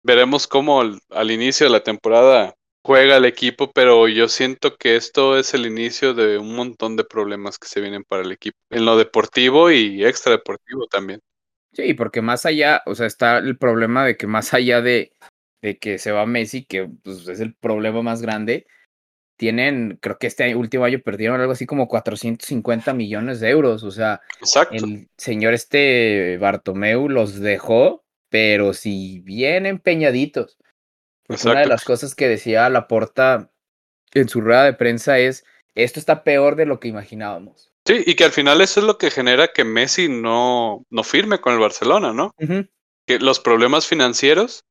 [0.02, 4.96] veremos cómo al, al, inicio de la temporada juega el equipo, pero yo siento que
[4.96, 8.58] esto es el inicio de un montón de problemas que se vienen para el equipo,
[8.70, 11.20] en lo deportivo y extra deportivo también.
[11.72, 15.12] Sí, porque más allá, o sea, está el problema de que más allá de,
[15.62, 18.66] de que se va Messi, que pues, es el problema más grande,
[19.36, 23.90] tienen, creo que este último año perdieron algo así como 450 millones de euros, o
[23.90, 24.74] sea, Exacto.
[24.74, 30.56] el señor este Bartomeu los dejó pero si bien empeñaditos.
[31.28, 33.52] Una de las cosas que decía Laporta
[34.12, 37.72] en su rueda de prensa es, esto está peor de lo que imaginábamos.
[37.86, 41.40] Sí, y que al final eso es lo que genera que Messi no, no firme
[41.40, 42.34] con el Barcelona, ¿no?
[43.06, 44.64] Que los problemas financieros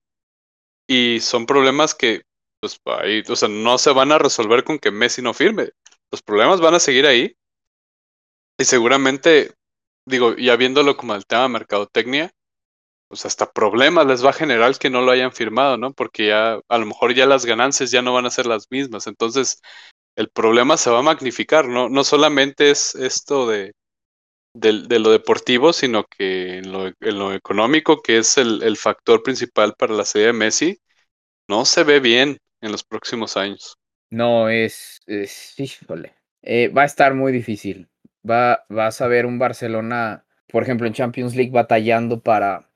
[0.87, 2.23] y son problemas que,
[2.59, 5.69] pues, ahí, o sea, no se van a resolver con que Messi no firme.
[6.11, 7.35] Los problemas van a seguir ahí.
[8.57, 9.53] Y seguramente,
[10.05, 12.31] digo, ya viéndolo como el tema de mercadotecnia,
[13.09, 15.93] pues hasta problemas les va a generar que no lo hayan firmado, ¿no?
[15.93, 19.07] Porque ya, a lo mejor ya las ganancias ya no van a ser las mismas.
[19.07, 19.61] Entonces,
[20.15, 21.89] el problema se va a magnificar, ¿no?
[21.89, 23.73] No solamente es esto de,
[24.53, 30.05] de, lo deportivo, sino que en lo, económico, que es el, factor principal para la
[30.05, 30.79] serie de Messi,
[31.47, 33.75] no se ve bien en los próximos años.
[34.11, 37.89] No, es, es híjole, eh, va a estar muy difícil.
[38.29, 42.68] Va, vas a ver un Barcelona, por ejemplo, en Champions League batallando para,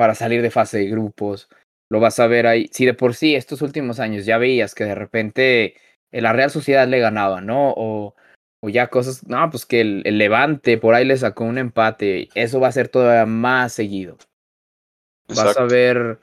[0.00, 1.50] para salir de fase de grupos.
[1.90, 2.70] Lo vas a ver ahí.
[2.72, 5.74] Si de por sí estos últimos años ya veías que de repente
[6.10, 7.74] la Real Sociedad le ganaba, ¿no?
[7.76, 8.14] O,
[8.62, 12.30] o ya cosas, no, pues que el, Levante por ahí le sacó un empate.
[12.34, 14.16] Eso va a ser todavía más seguido.
[15.28, 16.18] Vas a ver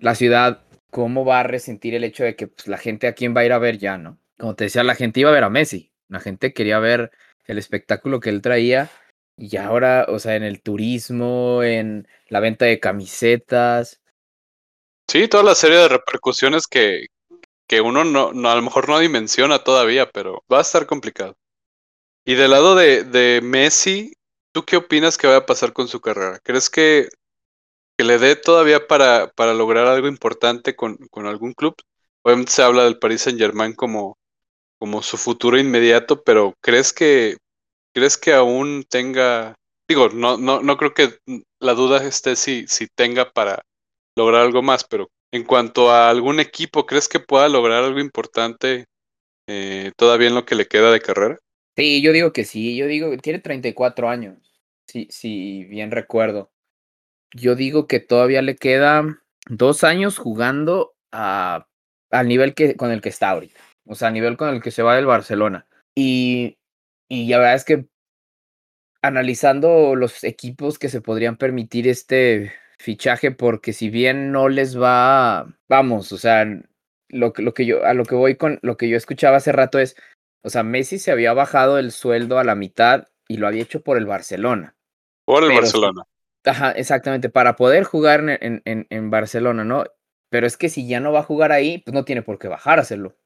[0.00, 3.36] la ciudad cómo va a resentir el hecho de que pues, la gente a quién
[3.36, 4.18] va a ir a ver ya, ¿no?
[4.36, 5.92] Como te decía, la gente iba a ver a Messi.
[6.08, 7.12] La gente quería ver
[7.44, 8.90] el espectáculo que él traía.
[9.36, 14.00] Y ahora, o sea, en el turismo, en la venta de camisetas.
[15.08, 17.06] Sí, toda la serie de repercusiones que,
[17.66, 21.36] que uno no, no, a lo mejor no dimensiona todavía, pero va a estar complicado.
[22.24, 24.12] Y del lado de, de Messi,
[24.52, 26.38] ¿tú qué opinas que va a pasar con su carrera?
[26.42, 27.08] ¿Crees que,
[27.96, 31.74] que le dé todavía para, para lograr algo importante con, con, algún club?
[32.22, 34.18] Obviamente se habla del Paris Saint Germain como,
[34.78, 37.38] como su futuro inmediato, pero ¿crees que,
[37.94, 39.54] crees que aún tenga,
[39.88, 41.18] digo, no, no, no creo que
[41.60, 43.62] la duda esté si, si tenga para
[44.16, 48.84] lograr algo más, pero en cuanto a algún equipo, ¿crees que pueda lograr algo importante
[49.48, 51.38] eh, todavía en lo que le queda de carrera?
[51.76, 52.76] Sí, yo digo que sí.
[52.76, 54.38] Yo digo que tiene 34 años.
[54.86, 56.50] Sí, sí, bien recuerdo.
[57.34, 59.04] Yo digo que todavía le queda
[59.48, 61.66] dos años jugando a,
[62.10, 63.60] al nivel que, con el que está ahorita.
[63.86, 65.66] O sea, a nivel con el que se va del Barcelona.
[65.94, 66.58] Y,
[67.12, 67.84] y la verdad es que
[69.02, 75.46] analizando los equipos que se podrían permitir este fichaje porque si bien no les va,
[75.68, 76.46] vamos, o sea,
[77.08, 79.78] lo, lo que yo, a lo que voy con lo que yo escuchaba hace rato
[79.78, 79.94] es,
[80.42, 83.82] o sea, Messi se había bajado el sueldo a la mitad y lo había hecho
[83.82, 84.74] por el Barcelona.
[85.26, 86.04] Por el Barcelona.
[86.46, 89.84] Ajá, exactamente, para poder jugar en, en, en, Barcelona, ¿no?
[90.30, 92.48] Pero es que si ya no va a jugar ahí, pues no tiene por qué
[92.48, 93.18] bajárselo.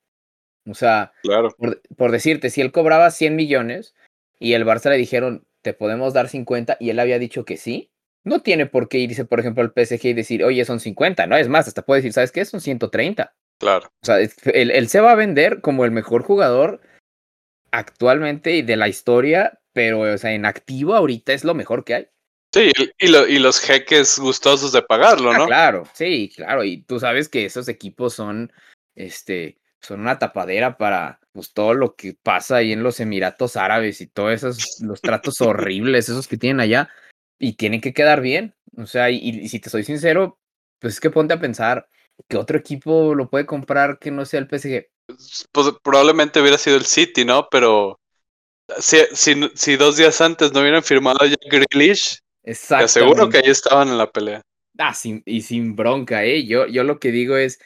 [0.67, 1.55] O sea, claro.
[1.57, 3.95] por, por decirte, si él cobraba 100 millones
[4.39, 7.91] y el Barça le dijeron, te podemos dar 50 y él había dicho que sí,
[8.27, 11.37] no tiene por qué irse, por ejemplo, al PSG y decir, oye, son 50, ¿no?
[11.37, 12.45] Es más, hasta puede decir, ¿sabes qué?
[12.45, 13.35] Son 130.
[13.59, 13.87] Claro.
[14.03, 16.81] O sea, él, se va a vender como el mejor jugador
[17.71, 21.95] actualmente y de la historia, pero, o sea, en activo ahorita es lo mejor que
[21.95, 22.09] hay.
[22.53, 25.47] Sí, y, y los jeques gustosos de pagarlo, ah, ¿no?
[25.47, 26.65] Claro, sí, claro.
[26.65, 28.53] Y tú sabes que esos equipos son,
[28.97, 34.01] este, son una tapadera para pues todo lo que pasa ahí en los Emiratos Árabes
[34.01, 36.89] y todos esos, los tratos horribles, esos que tienen allá
[37.39, 38.55] y tiene que quedar bien.
[38.77, 40.39] O sea, y, si te soy sincero,
[40.81, 41.89] pues es que ponte a pensar
[42.29, 44.89] que otro equipo lo puede comprar que no sea el PSG.
[45.53, 47.49] Pues probablemente hubiera sido el City, ¿no?
[47.51, 48.01] Pero
[48.79, 48.99] si,
[49.55, 53.99] si, dos días antes no hubieran firmado ya Grealish, te aseguro que ahí estaban en
[53.99, 54.43] la pelea.
[54.79, 56.45] Ah, sin, y sin bronca, ¿eh?
[56.47, 57.61] Yo, yo lo que digo es,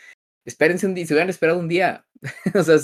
[0.45, 2.07] espérense un día, se hubieran esperado un día.
[2.55, 2.77] o sea,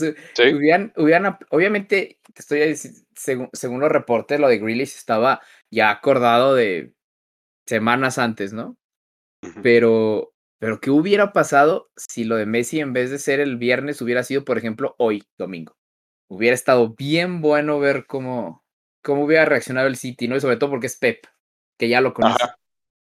[0.54, 2.76] hubieran, hubieran, obviamente, estoy
[3.14, 5.40] según, según los reportes, lo de Grealish estaba
[5.70, 6.94] ya acordado de
[7.66, 8.76] semanas antes, ¿no?
[9.62, 14.00] Pero, pero ¿qué hubiera pasado si lo de Messi en vez de ser el viernes
[14.00, 15.76] hubiera sido, por ejemplo, hoy, domingo?
[16.28, 18.64] Hubiera estado bien bueno ver cómo,
[19.02, 20.36] cómo hubiera reaccionado el City, ¿no?
[20.36, 21.26] Y sobre todo porque es Pep,
[21.78, 22.44] que ya lo conoce.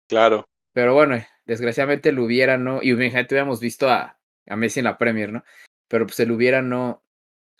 [0.08, 0.46] claro.
[0.72, 2.80] Pero bueno, desgraciadamente lo hubiera, ¿no?
[2.80, 4.19] Y imagínate, hubiéramos visto a,
[4.50, 5.44] a Messi en la Premier, ¿no?
[5.88, 7.02] Pero pues el hubiera no.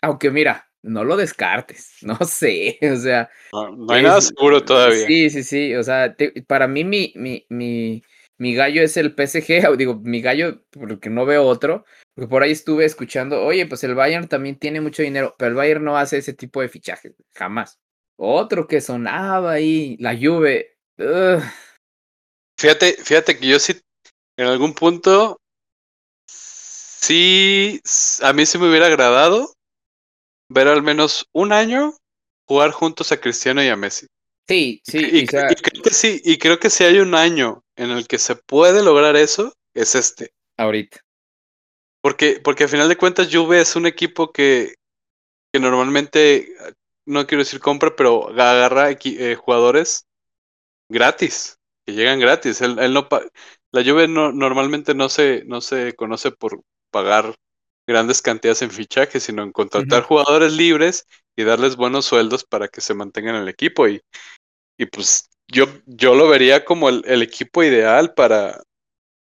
[0.01, 3.29] Aunque mira, no lo descartes, no sé, o sea.
[3.53, 5.07] No, hay nada seguro todavía.
[5.07, 6.15] Sí, sí, sí, o sea,
[6.47, 8.03] para mí mi, mi, mi,
[8.37, 12.51] mi gallo es el PSG, digo, mi gallo, porque no veo otro, porque por ahí
[12.51, 16.17] estuve escuchando, oye, pues el Bayern también tiene mucho dinero, pero el Bayern no hace
[16.17, 17.79] ese tipo de fichajes, jamás.
[18.17, 20.77] Otro que sonaba ahí, la Juve.
[22.59, 23.81] Fíjate, fíjate que yo sí,
[24.37, 25.40] en algún punto,
[27.01, 27.81] sí,
[28.21, 29.53] a mí sí me hubiera agradado
[30.49, 31.93] ver al menos un año
[32.47, 34.07] jugar juntos a Cristiano y a Messi.
[34.47, 34.97] Sí, sí.
[34.99, 38.35] Y, creo que sí, y creo que si hay un año en el que se
[38.35, 40.33] puede lograr eso, es este.
[40.57, 40.99] Ahorita.
[42.01, 44.75] Porque, porque al final de cuentas Juve es un equipo que,
[45.53, 46.53] que normalmente
[47.05, 50.05] no quiero decir compra, pero agarra eh, jugadores
[50.89, 52.61] gratis, que llegan gratis.
[52.61, 53.07] Él, no
[53.71, 56.61] la Juve no, normalmente no se, no se conoce por
[56.91, 57.35] pagar
[57.87, 62.81] grandes cantidades en fichajes, sino en contratar jugadores libres y darles buenos sueldos para que
[62.81, 63.87] se mantengan en el equipo.
[63.87, 64.01] Y,
[64.77, 68.61] y pues yo, yo lo vería como el, equipo ideal para,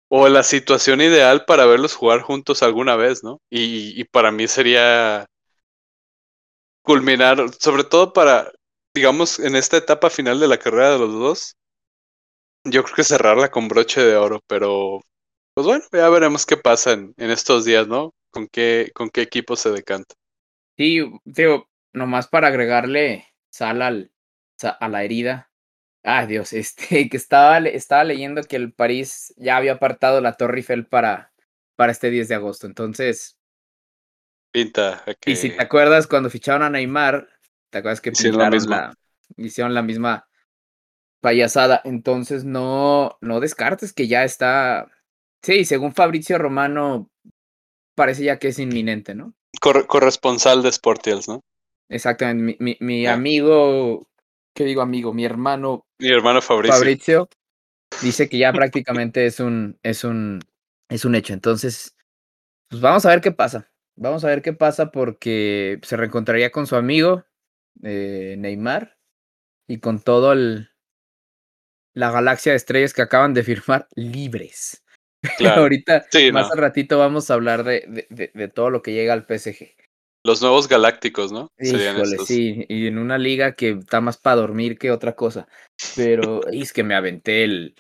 [0.09, 3.41] o la situación ideal para verlos jugar juntos alguna vez, ¿no?
[3.51, 5.27] Y, y, para mí sería
[6.83, 8.51] culminar, sobre todo para,
[8.95, 11.57] digamos, en esta etapa final de la carrera de los dos,
[12.65, 15.01] yo creo que cerrarla con broche de oro, pero
[15.59, 18.15] pues bueno, ya veremos qué pasa en, en estos días, ¿no?
[18.31, 20.15] Con qué, con qué equipo se decanta.
[20.77, 24.13] Sí, digo, nomás para agregarle sal al,
[24.63, 25.51] a la herida.
[26.05, 30.59] Ay, Dios, este, que estaba, estaba leyendo que el París ya había apartado la Torre
[30.59, 31.33] Eiffel para,
[31.75, 32.69] para este 10 de agosto.
[32.69, 33.37] Entonces.
[34.53, 35.03] Pinta.
[35.27, 37.29] Y si te acuerdas cuando ficharon a Neymar,
[37.71, 38.95] ¿te acuerdas que hicieron la misma,
[39.37, 40.29] hicieron la misma
[41.19, 41.81] payasada?
[41.83, 44.89] Entonces no, no descartes que ya está.
[45.43, 47.11] Sí, según Fabricio Romano,
[47.95, 49.35] parece ya que es inminente, ¿no?
[49.61, 51.43] corresponsal de Sportials, ¿no?
[51.89, 52.57] Exactamente.
[52.61, 54.09] Mi, mi, amigo,
[54.55, 55.13] ¿qué digo amigo?
[55.13, 55.87] Mi hermano.
[55.99, 56.77] Mi hermano Fabricio.
[56.77, 57.29] Fabricio
[58.03, 60.41] dice que ya prácticamente es un, es un,
[60.89, 61.33] es un hecho.
[61.33, 61.97] Entonces,
[62.69, 63.71] pues vamos a ver qué pasa.
[63.97, 67.25] Vamos a ver qué pasa porque se reencontraría con su amigo
[67.83, 68.97] eh, Neymar
[69.67, 70.71] y con todo el
[71.95, 74.85] la galaxia de estrellas que acaban de firmar libres.
[75.57, 79.27] Ahorita, más al ratito, vamos a hablar de, de, de, todo lo que llega al
[79.27, 79.75] PSG.
[80.25, 81.53] Los nuevos galácticos, ¿no?
[81.59, 85.49] Híjole, sí, y en una liga que está más para dormir que otra cosa.
[85.97, 87.75] Pero es que me aventé el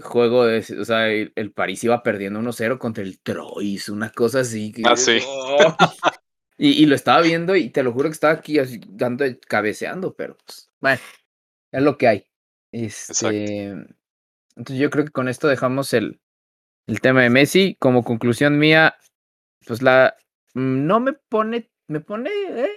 [0.00, 4.72] juego, de, o sea, el, París iba perdiendo 1-0 contra el Troyes, una cosa así.
[4.84, 5.18] ah, sí.
[5.26, 5.76] ¡oh!
[6.56, 10.14] y, y, lo estaba viendo y te lo juro que estaba aquí así, dando, cabeceando,
[10.14, 11.00] pero pues, bueno,
[11.72, 12.26] es lo que hay.
[12.72, 13.74] Este,
[14.56, 16.21] entonces yo creo que con esto dejamos el,
[16.86, 17.76] el tema de Messi.
[17.78, 18.96] Como conclusión mía,
[19.66, 20.16] pues la
[20.54, 22.76] no me pone me pone eh,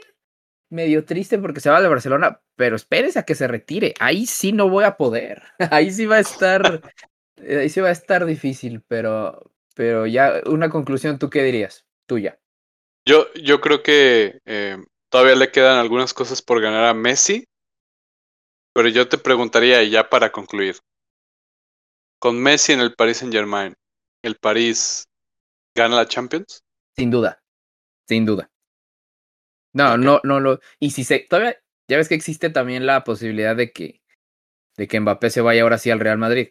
[0.69, 3.93] medio triste porque se va de Barcelona, pero espérese a que se retire.
[3.99, 5.43] Ahí sí no voy a poder.
[5.71, 6.81] Ahí sí va a estar,
[7.37, 11.85] eh, ahí sí va a estar difícil, pero, pero ya una conclusión, ¿tú qué dirías?
[12.07, 12.39] Tuya.
[13.07, 14.77] Yo, yo creo que eh,
[15.09, 17.47] todavía le quedan algunas cosas por ganar a Messi,
[18.73, 20.77] pero yo te preguntaría ya para concluir.
[22.19, 23.75] Con Messi en el Paris Saint Germain,
[24.25, 25.07] ¿el París
[25.75, 26.63] gana la Champions?
[26.95, 27.41] Sin duda,
[28.07, 28.49] sin duda.
[29.73, 30.59] No, no, no lo.
[30.79, 31.19] Y si se.
[31.19, 31.57] Todavía.
[31.88, 34.01] Ya ves que existe también la posibilidad de que.
[34.77, 36.49] De que Mbappé se vaya ahora sí al Real Madrid.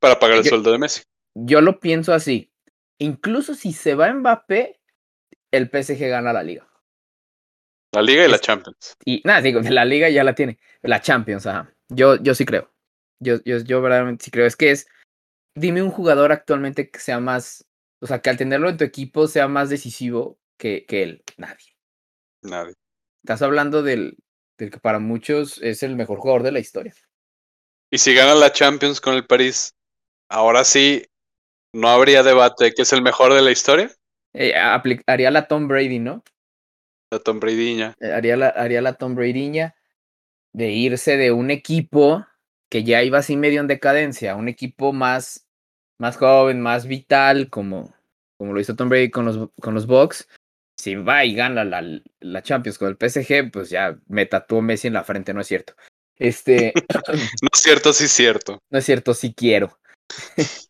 [0.00, 1.02] Para pagar el sueldo de Messi.
[1.34, 2.52] Yo lo pienso así.
[2.98, 4.80] Incluso si se va Mbappé,
[5.52, 6.68] el PSG gana la liga.
[7.92, 8.96] La liga y la Champions.
[9.04, 10.58] Y nada, digo, la liga ya la tiene.
[10.82, 11.72] La Champions, ajá.
[11.88, 12.72] Yo, yo sí creo.
[13.20, 14.46] Yo, yo, yo verdaderamente sí creo.
[14.46, 14.88] Es que es.
[15.54, 17.66] Dime un jugador actualmente que sea más.
[18.00, 21.24] O sea, que al tenerlo en tu equipo sea más decisivo que, que él.
[21.36, 21.76] Nadie.
[22.42, 22.74] Nadie.
[23.24, 24.16] Estás hablando del,
[24.56, 26.94] del que para muchos es el mejor jugador de la historia.
[27.90, 29.74] Y si gana la Champions con el París,
[30.28, 31.06] ahora sí,
[31.72, 33.90] ¿no habría debate que es el mejor de la historia?
[34.34, 34.54] Eh,
[35.06, 36.22] haría la Tom Brady, ¿no?
[37.10, 37.96] La Tom Bradyña.
[38.00, 39.74] Eh, haría la, haría la Tom Bradyña
[40.52, 42.26] de irse de un equipo
[42.70, 45.46] que ya iba así medio en decadencia, un equipo más,
[45.98, 47.94] más joven, más vital, como,
[48.36, 50.28] como lo hizo Tom Brady con los, con los Bucks,
[50.76, 51.84] si va y gana la,
[52.20, 55.48] la Champions con el PSG, pues ya me tatuó Messi en la frente, no es
[55.48, 55.74] cierto.
[56.16, 56.72] Este.
[57.42, 58.62] no es cierto, sí es cierto.
[58.70, 59.78] No es cierto, sí quiero.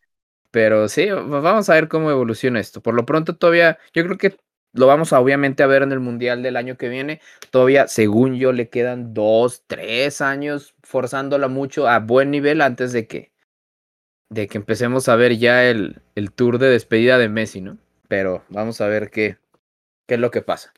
[0.51, 2.81] Pero sí, vamos a ver cómo evoluciona esto.
[2.81, 4.37] Por lo pronto, todavía, yo creo que
[4.73, 7.21] lo vamos a obviamente a ver en el Mundial del año que viene.
[7.51, 13.07] Todavía, según yo, le quedan dos, tres años forzándola mucho a buen nivel antes de
[13.07, 13.31] que,
[14.29, 17.77] de que empecemos a ver ya el, el tour de despedida de Messi, ¿no?
[18.07, 19.37] Pero vamos a ver qué,
[20.07, 20.73] qué es lo que pasa.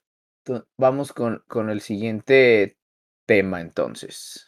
[0.77, 2.77] vamos con, con el siguiente
[3.25, 4.47] tema entonces.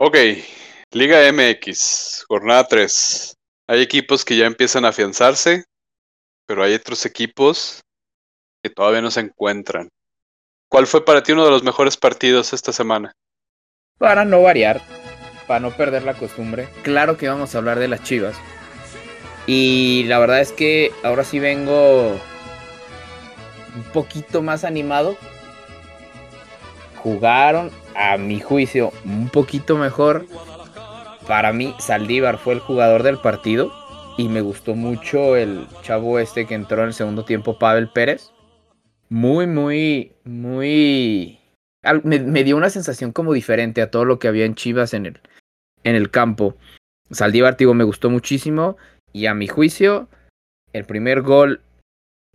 [0.00, 0.16] Ok,
[0.90, 3.36] Liga MX, jornada 3.
[3.68, 5.64] Hay equipos que ya empiezan a afianzarse,
[6.46, 7.82] pero hay otros equipos
[8.62, 9.90] que todavía no se encuentran.
[10.70, 13.12] ¿Cuál fue para ti uno de los mejores partidos esta semana?
[13.98, 14.80] Para no variar,
[15.46, 16.70] para no perder la costumbre.
[16.82, 18.36] Claro que vamos a hablar de las Chivas.
[19.46, 25.18] Y la verdad es que ahora sí vengo un poquito más animado.
[26.96, 30.24] Jugaron, a mi juicio, un poquito mejor.
[31.28, 33.70] Para mí, Saldívar fue el jugador del partido.
[34.16, 38.32] y me gustó mucho el chavo este que entró en el segundo tiempo, Pavel Pérez.
[39.10, 41.38] Muy, muy, muy...
[42.02, 45.20] Me, dio una sensación como diferente a todo lo que había en Chivas en el,
[45.84, 46.56] en el campo.
[47.12, 48.76] Saldívar, digo, me gustó muchísimo
[49.12, 50.08] y a mi juicio,
[50.72, 51.60] el primer gol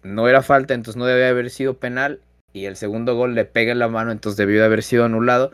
[0.04, 2.22] no era falta, entonces no debe haber sido penal
[2.54, 5.52] y el segundo gol le pega en la mano, entonces debió de haber sido anulado.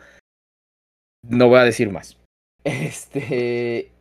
[1.28, 2.19] No voy a decir más.
[2.64, 3.92] Este.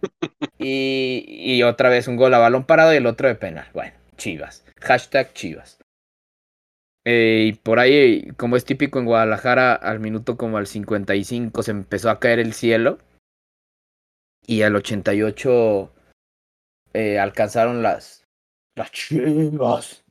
[0.57, 3.67] Y, y, otra vez un gol a balón parado y el otro de penal.
[3.73, 4.65] Bueno, Chivas.
[4.81, 5.79] Hashtag Chivas.
[7.05, 11.71] Eh, y por ahí, como es típico en Guadalajara, al minuto como al 55 se
[11.71, 12.99] empezó a caer el cielo.
[14.45, 15.93] Y al 88
[16.93, 18.25] eh, alcanzaron las,
[18.75, 20.03] las Chivas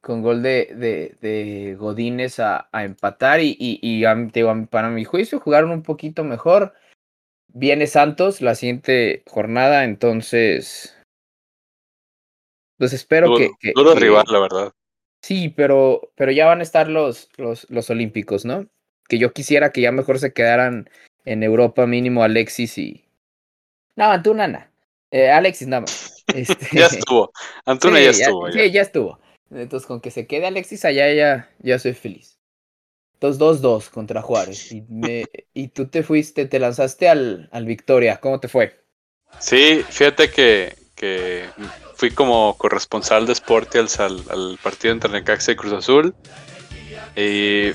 [0.00, 4.04] con gol de, de, Godínez a, empatar y, y,
[4.66, 6.74] para mi juicio jugaron un poquito mejor.
[7.48, 10.94] Viene Santos la siguiente jornada, entonces...
[12.78, 14.72] Pues espero que, que, Duro rival, la verdad.
[15.22, 18.66] Sí, pero, pero ya van a estar los, los, los Olímpicos, ¿no?
[19.08, 20.88] Que yo quisiera que ya mejor se quedaran
[21.24, 23.04] en Europa mínimo Alexis y...
[23.96, 24.70] No, Antuna,
[25.10, 26.07] eh, Alexis nada más.
[26.34, 27.32] Este, ya estuvo.
[27.64, 28.50] Antuna ya estuvo.
[28.50, 29.18] Sí, ya estuvo.
[29.50, 32.38] Entonces, con que se quede Alexis allá, ya, ya soy feliz.
[33.14, 34.72] Entonces, 2-2 contra Juárez.
[34.72, 35.24] Y, me,
[35.54, 38.18] y tú te fuiste, te lanzaste al, al Victoria.
[38.20, 38.80] ¿Cómo te fue?
[39.40, 41.44] Sí, fíjate que, que
[41.96, 46.14] fui como corresponsal de Sportials al, al partido entre Necaxa y Cruz Azul.
[47.16, 47.72] Y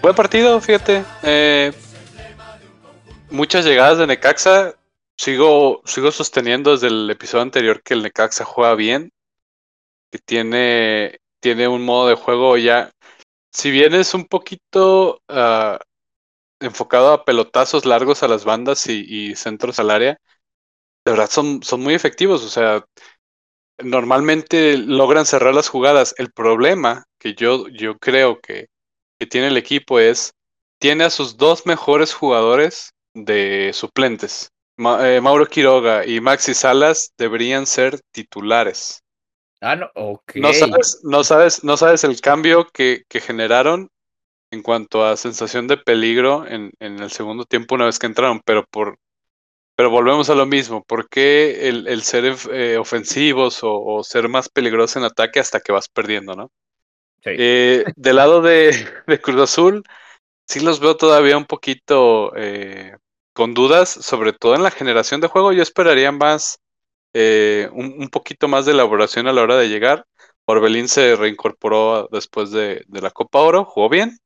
[0.00, 1.04] buen partido, fíjate.
[1.22, 1.72] Eh,
[3.30, 4.74] muchas llegadas de Necaxa
[5.16, 9.12] sigo, sigo sosteniendo desde el episodio anterior que el Necaxa juega bien,
[10.10, 12.92] que tiene, tiene un modo de juego ya,
[13.52, 15.78] si bien es un poquito uh,
[16.60, 20.20] enfocado a pelotazos largos a las bandas y, centros al área,
[21.04, 22.84] de verdad son, son muy efectivos, o sea,
[23.78, 26.14] normalmente logran cerrar las jugadas.
[26.18, 28.68] El problema que yo, yo creo que,
[29.18, 30.32] que tiene el equipo es,
[30.80, 34.50] tiene a sus dos mejores jugadores de suplentes.
[34.78, 39.02] Eh, Mauro Quiroga y Maxi Salas deberían ser titulares.
[39.60, 40.36] Ah, no, ok.
[40.36, 43.90] No sabes, no sabes, no sabes el cambio que, que generaron
[44.50, 48.40] en cuanto a sensación de peligro en, en, el segundo tiempo una vez que entraron,
[48.44, 48.98] pero por
[49.76, 54.48] pero volvemos a lo mismo, ¿por qué el, el ser eh, ofensivos o, ser más
[54.48, 56.50] peligrosos en ataque hasta que vas perdiendo, no?
[57.22, 57.30] Sí.
[57.36, 58.74] Eh, del lado de,
[59.06, 59.84] de, Cruz Azul,
[60.46, 62.96] sí los veo todavía un poquito eh,
[63.36, 65.52] con dudas, sobre todo en la generación de juego.
[65.52, 66.58] Yo esperaría más,
[67.12, 70.06] eh, un, poquito más de elaboración a la hora de llegar.
[70.46, 74.18] Orbelín se reincorporó después de, la Copa Oro, jugó bien,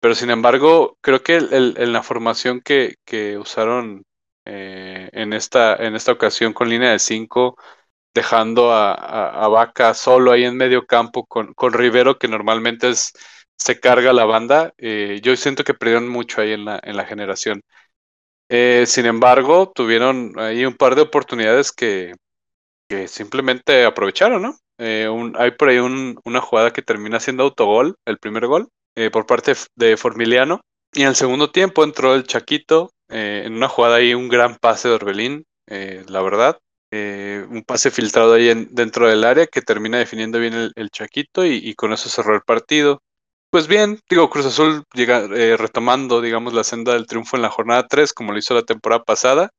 [0.00, 2.96] pero sin embargo, creo que en la formación que,
[3.38, 4.04] usaron
[4.46, 5.78] eh, en, esta,
[6.12, 7.56] ocasión con línea de 5,
[8.14, 12.92] dejando a, Vaca solo ahí en medio campo con, Rivero, que normalmente
[13.56, 17.62] se carga la banda, eh, yo siento que perdieron mucho ahí en la generación.
[18.48, 22.14] Eh, sin embargo, tuvieron ahí un par de oportunidades que,
[23.06, 24.56] simplemente aprovecharon, ¿no?
[24.78, 29.26] Eh, hay por ahí una jugada que termina siendo autogol, el primer gol, eh, por
[29.26, 30.60] parte de Formiliano.
[30.92, 34.88] Y en el segundo tiempo entró el Chaquito en una jugada ahí, un gran pase
[34.88, 36.58] de Orbelín, la verdad.
[36.92, 41.74] un pase filtrado ahí dentro del área que termina definiendo bien el, Chaquito y, y,
[41.74, 43.02] con eso cerró el partido.
[43.54, 47.50] Pues bien, digo, Cruz Azul llega eh, retomando, digamos, la senda del triunfo en la
[47.50, 49.50] jornada 3, como lo hizo la temporada pasada.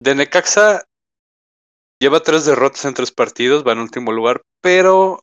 [0.00, 0.82] De Necaxa
[2.00, 5.20] lleva tres derrotas en tres partidos, va en último lugar, pero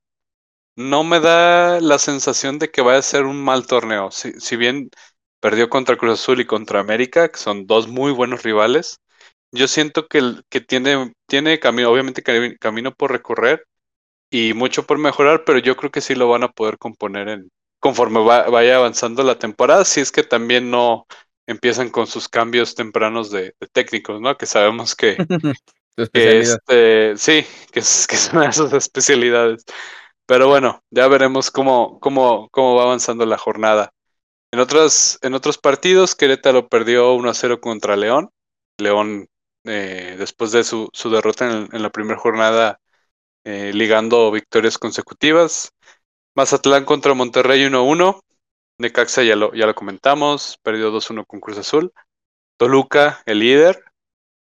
[0.77, 4.09] no me da la sensación de que vaya a ser un mal torneo.
[4.09, 4.89] Si, bien
[5.41, 9.01] perdió contra Cruz Azul y contra América, que son dos muy buenos rivales,
[9.51, 12.23] yo siento que, que tiene, tiene camino, obviamente
[12.57, 13.65] camino por recorrer
[14.29, 17.49] y mucho por mejorar, pero yo creo que sí lo van a poder componer en,
[17.85, 21.05] conforme vaya avanzando la temporada, si es que también no
[21.45, 24.35] empiezan con sus cambios tempranos de, técnicos, ¿no?
[24.39, 25.15] Que sabemos que,
[25.95, 29.65] este, sí, que es, que son esas especialidades.
[30.25, 33.93] Pero bueno, ya veremos cómo, cómo, cómo va avanzando la jornada.
[34.51, 38.31] En otros, en otros partidos, Querétaro perdió 1 a 0 contra León.
[38.79, 39.27] León,
[39.63, 42.79] eh, después de su, su derrota en, la primera jornada,
[43.43, 45.71] eh, ligando victorias consecutivas.
[46.35, 48.21] Mazatlán contra Monterrey 1-1.
[48.77, 51.93] Necaxa ya lo, ya lo comentamos, perdió 2-1 con Cruz Azul.
[52.57, 53.83] Toluca, el líder,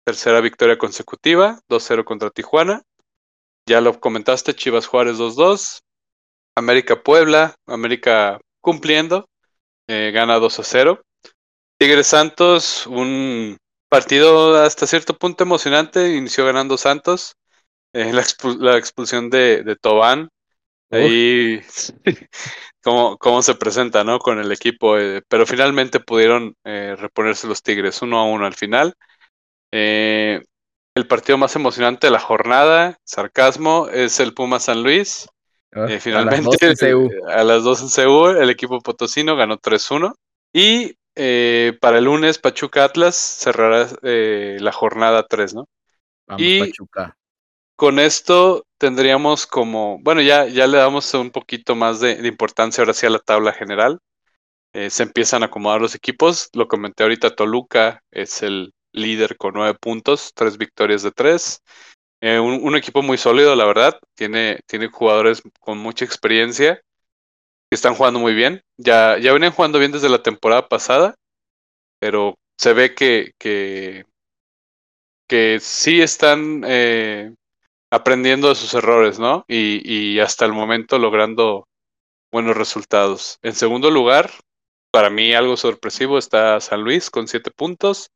[0.04, 2.82] tercera victoria consecutiva, 2-0 contra Tijuana.
[3.68, 5.82] Ya lo comentaste, Chivas Juárez 2-2.
[6.56, 9.28] América Puebla, América cumpliendo,
[9.88, 11.02] eh, gana 2-0.
[11.78, 13.58] Tigres Santos, un
[13.88, 17.34] partido hasta cierto punto emocionante, inició ganando Santos,
[17.92, 20.30] eh, la, expulsión de, de Tobán,
[20.90, 21.60] ahí
[22.82, 24.18] cómo, cómo, se presenta ¿no?
[24.18, 28.54] con el equipo, eh, pero finalmente pudieron eh, reponerse los Tigres uno a uno al
[28.54, 28.94] final.
[29.70, 35.28] el partido más emocionante de la jornada, sarcasmo, es el Puma San Luis.
[36.00, 36.92] finalmente,
[37.28, 40.14] a las, dos en CU, el equipo potosino ganó 3-1.
[40.52, 45.66] Y eh, para el lunes, Pachuca Atlas cerrará eh, la jornada 3, ¿no?
[46.26, 47.16] Vamos, y Pachuca.
[47.76, 52.94] Con esto tendríamos como, bueno, ya, ya le damos un poquito más de, importancia ahora
[52.94, 53.98] sí a la tabla general.
[54.72, 56.48] Eh, se empiezan a acomodar los equipos.
[56.54, 61.62] Lo comenté ahorita, Toluca es el líder con nueve puntos, tres victorias de tres.
[62.22, 63.98] Un, un, equipo muy sólido, la verdad.
[64.16, 66.80] Tiene, tiene jugadores con mucha experiencia
[67.70, 68.62] están jugando muy bien.
[68.76, 71.14] Ya, ya venían jugando bien desde la temporada pasada,
[72.00, 74.04] pero se ve que, que,
[75.28, 77.34] que sí están eh,
[77.90, 79.44] aprendiendo de sus errores, ¿no?
[79.48, 81.68] Y, hasta el momento logrando
[82.32, 83.38] buenos resultados.
[83.42, 84.30] En segundo lugar,
[84.90, 88.10] para mí algo sorpresivo está San Luis con siete puntos,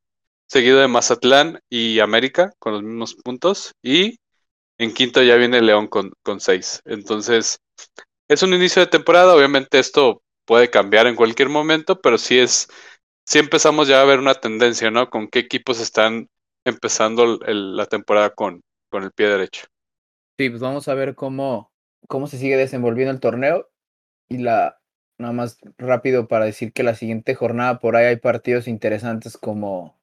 [0.47, 3.73] seguido de Mazatlán y América con los mismos puntos.
[3.83, 4.17] Y
[4.77, 6.81] en quinto ya viene León con, con seis.
[6.85, 7.59] Entonces,
[8.27, 12.67] es un inicio de temporada, obviamente esto puede cambiar en cualquier momento, pero sí es,
[13.25, 15.09] sí empezamos ya a ver una tendencia, ¿no?
[15.09, 16.27] Con qué equipos están
[16.65, 18.61] empezando la temporada con,
[18.91, 19.65] con el pie derecho.
[20.37, 21.71] Sí, pues vamos a ver cómo,
[22.07, 23.71] cómo se sigue desenvolviendo el torneo.
[24.29, 24.79] Y la,
[25.17, 29.99] nada más rápido para decir que la siguiente jornada por ahí hay partidos interesantes como,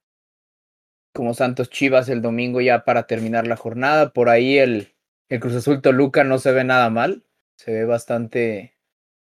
[1.15, 4.13] como Santos Chivas el domingo ya para terminar la jornada.
[4.13, 4.97] Por ahí el,
[5.29, 7.25] el Cruz Azul Toluca no se ve nada mal
[7.59, 8.79] se ve bastante,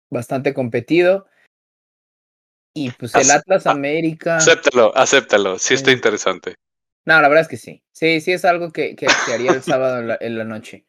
[0.10, 1.28] bastante competido.
[2.76, 4.38] Y pues el Atlas América.
[4.38, 6.56] Acéptalo, acéptalo, sí está interesante.
[7.08, 7.82] No, la verdad es que sí.
[7.94, 10.86] Sí, sí es algo que, que, haría el sábado en la, noche.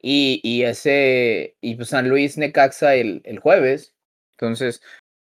[0.00, 3.92] Y, y, ese, y pues San Luis Necaxa el, el jueves.
[4.32, 4.80] Entonces,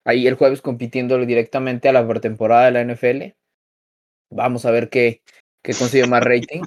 [0.05, 3.36] ahí el jueves compitiendo directamente a la pretemporada de la NFL.
[4.29, 5.21] Vamos a ver qué,
[5.61, 6.61] qué consigue más rating.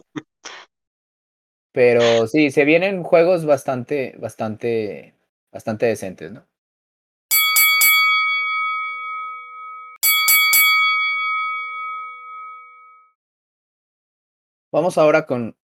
[1.72, 5.14] Pero sí, se vienen juegos bastante, bastante,
[5.50, 6.46] bastante decentes, ¿no?
[14.74, 15.56] Vamos ahora con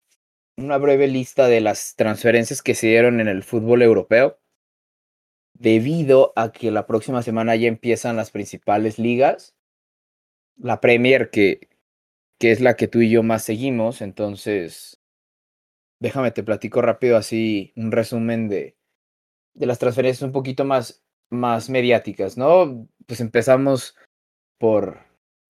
[0.56, 4.38] una breve lista de las transferencias que se dieron en el fútbol europeo.
[5.52, 9.56] Debido a que la próxima semana ya empiezan las principales ligas,
[10.56, 11.70] la Premier, que,
[12.38, 15.00] que es la que tú y yo más seguimos, entonces
[15.98, 18.76] déjame te platico rápido así un resumen de,
[19.54, 22.88] de las transferencias un poquito más, más mediáticas, ¿no?
[23.06, 23.96] Pues empezamos
[24.56, 25.00] por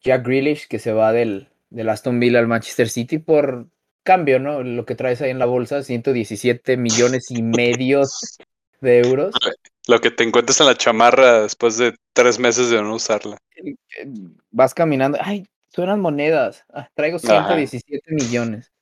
[0.00, 3.68] Jack Grealish, que se va del, del Aston Villa al Manchester City por
[4.02, 4.62] cambio, ¿no?
[4.62, 8.02] Lo que traes ahí en la bolsa, 117 millones y medio
[8.80, 9.34] de euros.
[9.86, 13.38] Lo que te encuentras en la chamarra después de tres meses de no usarla.
[14.50, 18.72] Vas caminando, ay, suenan monedas, ah, traigo 117 millones.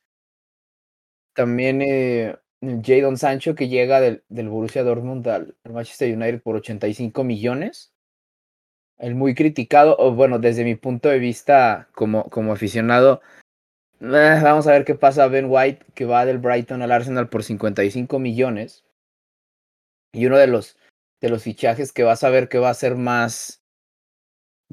[1.35, 7.25] También eh, Jadon Sancho, que llega del, del Borussia Dortmund al, Manchester United por 85
[7.25, 7.93] millones.
[8.99, 13.21] El muy criticado, o bueno, desde mi punto de vista como, como aficionado,
[14.01, 17.45] eh, vamos a ver qué pasa Ben White, que va del Brighton al Arsenal por
[17.45, 18.85] 55 millones.
[20.13, 20.77] Y uno de los,
[21.21, 23.63] de los fichajes que vas a ver que va a ser más...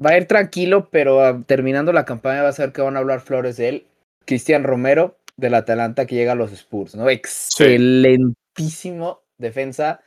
[0.04, 2.98] Va a ir tranquilo, pero ah, terminando la campaña vas a ver que van a
[2.98, 3.86] hablar flores de él.
[4.26, 7.08] Cristian Romero, del Atalanta que llega a los Spurs, ¿no?
[7.08, 10.00] Excelentísimo defensa,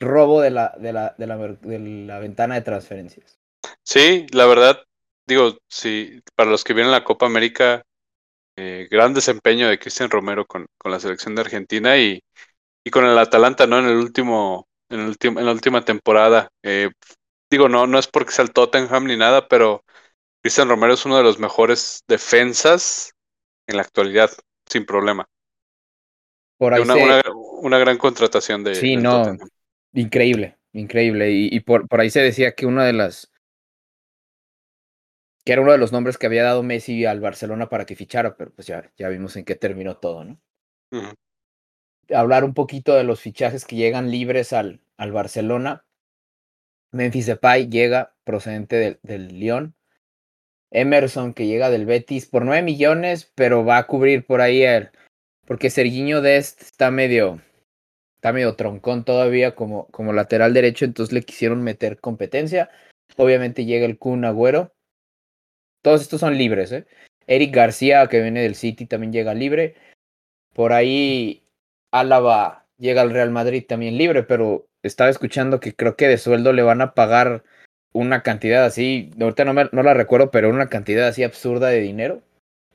[0.00, 3.38] robo de la, de la, de la, de la ventana de transferencias.
[3.82, 4.82] Sí, la verdad,
[5.26, 7.82] digo, sí, para los que vienen la Copa América,
[8.56, 12.20] eh, gran desempeño de Cristian Romero con, con, la selección de Argentina y,
[12.84, 13.78] y, con el Atalanta, ¿no?
[13.78, 16.48] En el último, en, el último, en la última temporada.
[16.62, 16.90] Eh,
[17.50, 19.84] digo, no, no es porque sea el Tottenham ni nada, pero
[20.42, 23.12] Cristian Romero es uno de los mejores defensas
[23.66, 24.30] en la actualidad,
[24.66, 25.26] sin problema.
[26.58, 26.96] Por ahí una,
[27.62, 28.74] una, gran contratación de.
[28.74, 29.36] Sí, no.
[29.92, 31.30] Increíble, increíble.
[31.30, 33.30] Y, por, por ahí se decía que una de las.
[35.44, 38.36] que era uno de los nombres que había dado Messi al Barcelona para que fichara,
[38.36, 40.40] pero pues ya, ya vimos en qué terminó todo, ¿no?
[42.10, 45.84] Hablar un poquito de los fichajes que llegan libres al, al Barcelona.
[46.92, 49.74] Memphis Depay llega procedente del, del Lyon.
[50.70, 54.90] Emerson que llega del Betis por 9 millones, pero va a cubrir por ahí el.
[55.46, 57.40] Porque Serginho Dest está medio.
[58.28, 62.68] Está medio troncón todavía como, como lateral derecho, entonces le quisieron meter competencia.
[63.16, 64.74] Obviamente llega el Kun Agüero.
[65.80, 66.86] todos estos son libres, ¿eh?
[67.26, 69.76] Eric García, que viene del City, también llega libre.
[70.52, 71.42] Por ahí
[71.90, 76.52] Álava llega al Real Madrid también libre, pero estaba escuchando que creo que de sueldo
[76.52, 77.44] le van a pagar
[77.94, 81.80] una cantidad así, ahorita no, me, no la recuerdo, pero una cantidad así absurda de
[81.80, 82.20] dinero.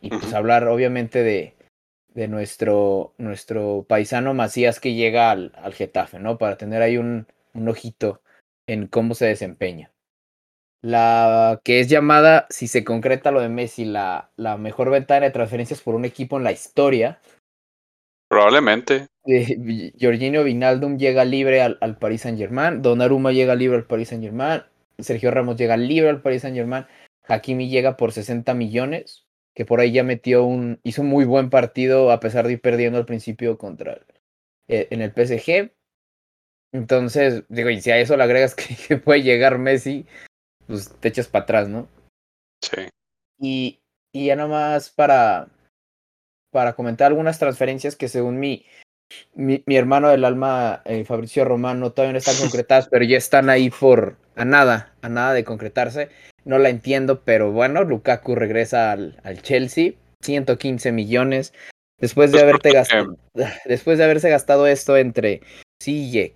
[0.02, 1.54] Y pues hablar obviamente de,
[2.14, 6.38] de nuestro, nuestro paisano Macías que llega al, al Getafe, ¿no?
[6.38, 8.22] Para tener ahí un, un ojito
[8.68, 9.92] en cómo se desempeña.
[10.82, 15.32] La que es llamada, si se concreta lo de Messi, la, la mejor ventana de
[15.32, 17.20] transferencias por un equipo en la historia.
[18.28, 19.08] Probablemente.
[19.26, 24.10] Eh, Jorginho Vinaldum llega libre al, al Paris Saint Germain, Donnarumma llega libre al Paris
[24.10, 24.64] Saint Germain,
[25.00, 26.86] Sergio Ramos llega libre al Paris Saint Germain,
[27.28, 29.23] Hakimi llega por 60 millones,
[29.56, 32.62] que por ahí ya metió un, hizo un muy buen partido a pesar de ir
[32.62, 34.06] perdiendo al principio contra el,
[34.68, 35.72] eh, en el PSG.
[36.72, 40.06] Entonces, digo, y si a eso le agregas que, que puede llegar Messi,
[40.68, 41.88] pues te echas para atrás, ¿no?
[42.62, 42.88] Sí.
[43.40, 43.80] Y,
[44.12, 45.50] y ya nomás para,
[46.52, 48.66] para comentar algunas transferencias que según mi,
[49.34, 53.50] mi, mi hermano del alma, eh, Fabricio Romano, todavía no están concretadas, pero ya están
[53.50, 56.10] ahí por a nada, a nada de concretarse.
[56.46, 61.54] No la entiendo, pero bueno, Lukaku regresa al, al Chelsea, 115 millones.
[62.00, 63.18] Después de haberte gastado,
[63.66, 65.42] después de haberse gastado esto entre
[65.82, 66.36] Sille,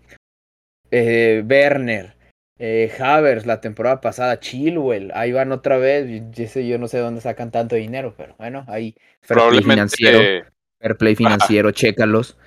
[0.92, 2.16] eh, Werner,
[2.60, 6.08] eh, Havers la temporada pasada, Chilwell, ahí van otra vez.
[6.10, 10.46] y ese yo no sé dónde sacan tanto dinero, pero bueno, ahí fair play financiero,
[10.80, 12.38] fair play financiero, chécalos.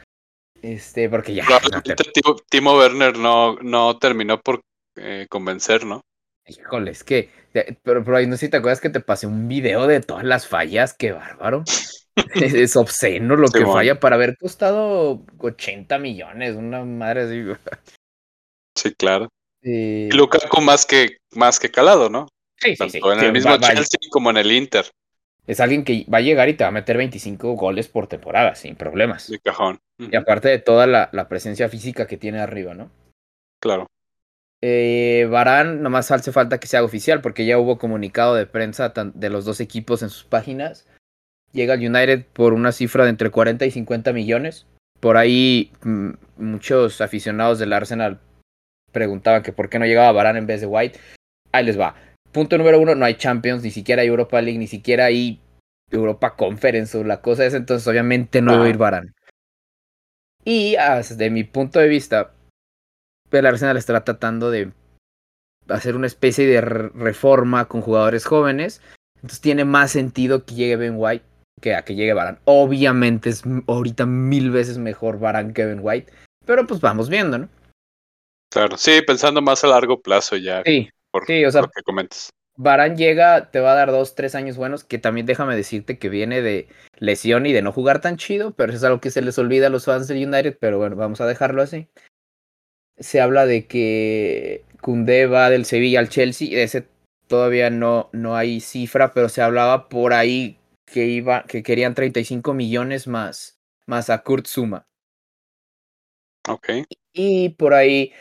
[0.62, 1.44] Este, porque ya.
[1.44, 1.94] probablemente
[2.50, 4.60] Timo Werner no, no terminó por
[4.96, 6.02] eh, convencer, ¿no?
[6.46, 7.30] Híjole, es que.
[7.52, 10.24] Pero, pero ahí no sé si te acuerdas que te pasé un video de todas
[10.24, 11.64] las fallas, qué bárbaro.
[12.34, 17.60] es, es obsceno lo que falla para haber costado 80 millones, una madre así.
[18.76, 19.28] Sí, claro.
[19.62, 22.28] Eh, Lukaku más que, más que calado, ¿no?
[22.56, 24.86] sí, sí, Tanto sí, en el mismo va- va- Chelsea como en el Inter,
[25.46, 28.54] Es alguien que va a llegar y te va a meter 25 goles por temporada,
[28.54, 29.28] sin problemas.
[29.28, 29.78] de cajón.
[29.98, 32.90] Y aparte de toda la, la presencia física que tiene arriba, ¿no?
[33.60, 33.86] Claro.
[34.62, 38.92] Eh, Barán, nomás hace falta que se haga oficial porque ya hubo comunicado de prensa
[38.94, 40.86] de los dos equipos en sus páginas.
[41.52, 44.66] Llega al United por una cifra de entre 40 y 50 millones.
[45.00, 48.20] Por ahí mm, muchos aficionados del Arsenal
[48.92, 50.98] preguntaban que por qué no llegaba Barán en vez de White.
[51.52, 51.94] Ahí les va.
[52.32, 55.40] Punto número uno, no hay Champions, ni siquiera hay Europa League, ni siquiera hay
[55.90, 58.78] Europa Conference o la cosa es, entonces obviamente no va a ir Ajá.
[58.78, 59.14] Barán.
[60.44, 62.32] Y ah, desde mi punto de vista,
[63.30, 64.72] el Arsenal está tratando de
[65.68, 68.80] hacer una especie de re- reforma con jugadores jóvenes.
[69.16, 71.24] Entonces tiene más sentido que llegue Ben White
[71.60, 72.38] que a que llegue Barán.
[72.44, 76.10] Obviamente es ahorita mil veces mejor Barán que Ben White.
[76.46, 77.48] Pero pues vamos viendo, ¿no?
[78.50, 78.76] Claro.
[78.78, 82.30] Sí, pensando más a largo plazo ya, Sí, por sí, o sea, lo que comentas.
[82.56, 86.08] Barán llega, te va a dar dos, tres años buenos, que también déjame decirte que
[86.08, 86.68] viene de
[86.98, 89.68] lesión y de no jugar tan chido, pero eso es algo que se les olvida
[89.68, 91.88] a los fans del United, pero bueno, vamos a dejarlo así.
[93.00, 96.86] Se habla de que Koundé va del Sevilla al Chelsea, de ese
[97.26, 102.52] todavía no, no hay cifra, pero se hablaba por ahí que iba, que querían 35
[102.54, 104.86] millones más, más a Kurt Zuma.
[106.48, 106.68] Ok.
[107.12, 108.12] Y por ahí,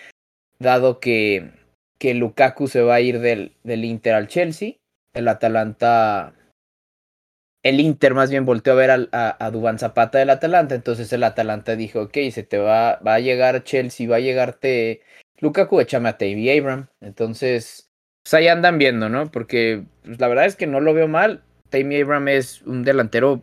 [0.59, 1.51] dado que,
[1.97, 4.75] que Lukaku se va a ir del, del Inter al Chelsea,
[5.13, 6.36] el Atalanta,
[7.64, 11.12] el Inter más bien volteó a ver al, a, a Dubán Zapata del Atalanta, entonces
[11.12, 15.01] el Atalanta dijo, ok, se te va, va a llegar Chelsea, va a llegarte
[15.39, 16.88] Lukaku, échame a Tammy Abraham.
[17.01, 17.89] Entonces,
[18.24, 19.32] pues ahí andan viendo, ¿no?
[19.32, 21.43] Porque pues, la verdad es que no lo veo mal.
[21.70, 23.41] Tammy Abraham es un delantero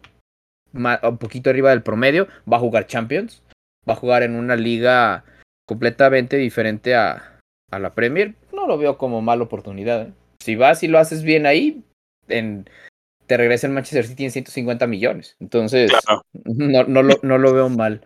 [0.73, 3.43] ma- un poquito arriba del promedio, va a jugar Champions,
[3.89, 5.25] va a jugar en una liga
[5.67, 7.39] completamente diferente a,
[7.71, 8.35] a la Premier.
[8.53, 10.03] No lo veo como mala oportunidad.
[10.03, 10.12] ¿eh?
[10.41, 11.83] Si vas y lo haces bien ahí,
[12.29, 12.69] en,
[13.27, 15.37] te regresa el Manchester City en 150 millones.
[15.41, 16.22] Entonces, Claro.
[16.33, 18.05] no, no, lo, no lo veo mal.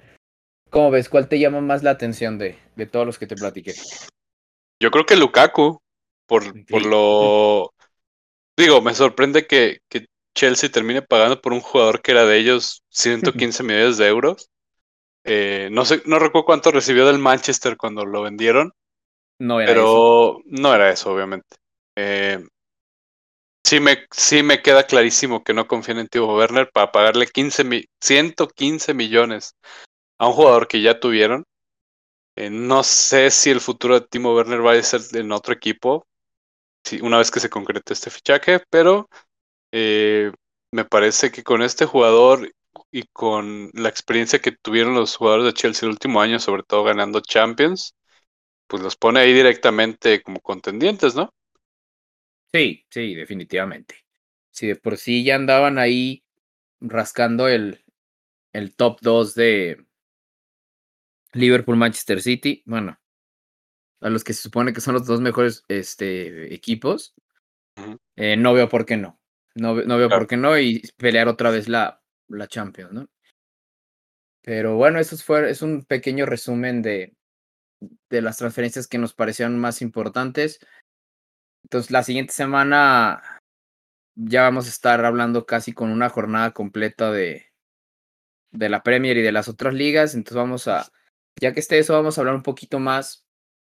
[0.70, 1.08] ¿Cómo ves?
[1.08, 3.74] ¿Cuál te llama más la atención de, de todos los que te platiqué?
[4.80, 5.80] Yo creo que Lukaku,
[6.26, 7.72] por, por lo...
[8.56, 12.82] Digo, me sorprende que, que Chelsea termine pagando por un jugador que era de ellos
[12.90, 14.48] 115 millones de euros.
[15.24, 18.72] Eh, no sé, no recuerdo cuánto recibió del Manchester cuando lo vendieron,
[19.38, 19.82] No era eso.
[19.82, 21.56] pero no era eso, obviamente.
[21.96, 22.38] Eh,
[23.70, 27.64] sí, me, sí me queda clarísimo que no confían en Timo Werner para pagarle 15
[27.64, 29.54] mi- 115 millones
[30.18, 31.44] a un jugador que ya tuvieron.
[32.36, 36.06] Eh, no sé si el futuro de Timo Werner va a ser en otro equipo,
[36.84, 39.08] si, una vez que se concrete este fichaje, pero
[39.72, 40.32] eh,
[40.72, 42.50] me parece que con este jugador
[42.92, 46.84] y con la experiencia que tuvieron los jugadores de Chelsea el último año, sobre todo
[46.84, 47.94] ganando Champions,
[48.68, 51.30] pues los pone ahí directamente como contendientes, ¿no?
[52.52, 53.94] Sí, sí, definitivamente.
[54.50, 56.24] si de por sí ya andaban ahí
[56.80, 57.84] rascando el,
[58.52, 59.86] el top 2 de
[61.32, 62.98] Liverpool-Manchester City, bueno,
[64.00, 67.14] a los que se supone que son los dos mejores este, equipos,
[68.16, 69.18] eh, no veo por qué no.
[69.54, 73.08] No, no veo por qué no y pelear otra vez la, la Champions, ¿no?
[74.42, 77.14] Pero bueno, eso fue, es un pequeño resumen de,
[78.10, 80.60] de las transferencias que nos parecieron más importantes.
[81.70, 83.22] Entonces, la siguiente semana
[84.16, 87.46] ya vamos a estar hablando casi con una jornada completa de,
[88.50, 90.16] de la Premier y de las otras ligas.
[90.16, 90.90] Entonces, vamos a,
[91.40, 93.24] ya que esté eso, vamos a hablar un poquito más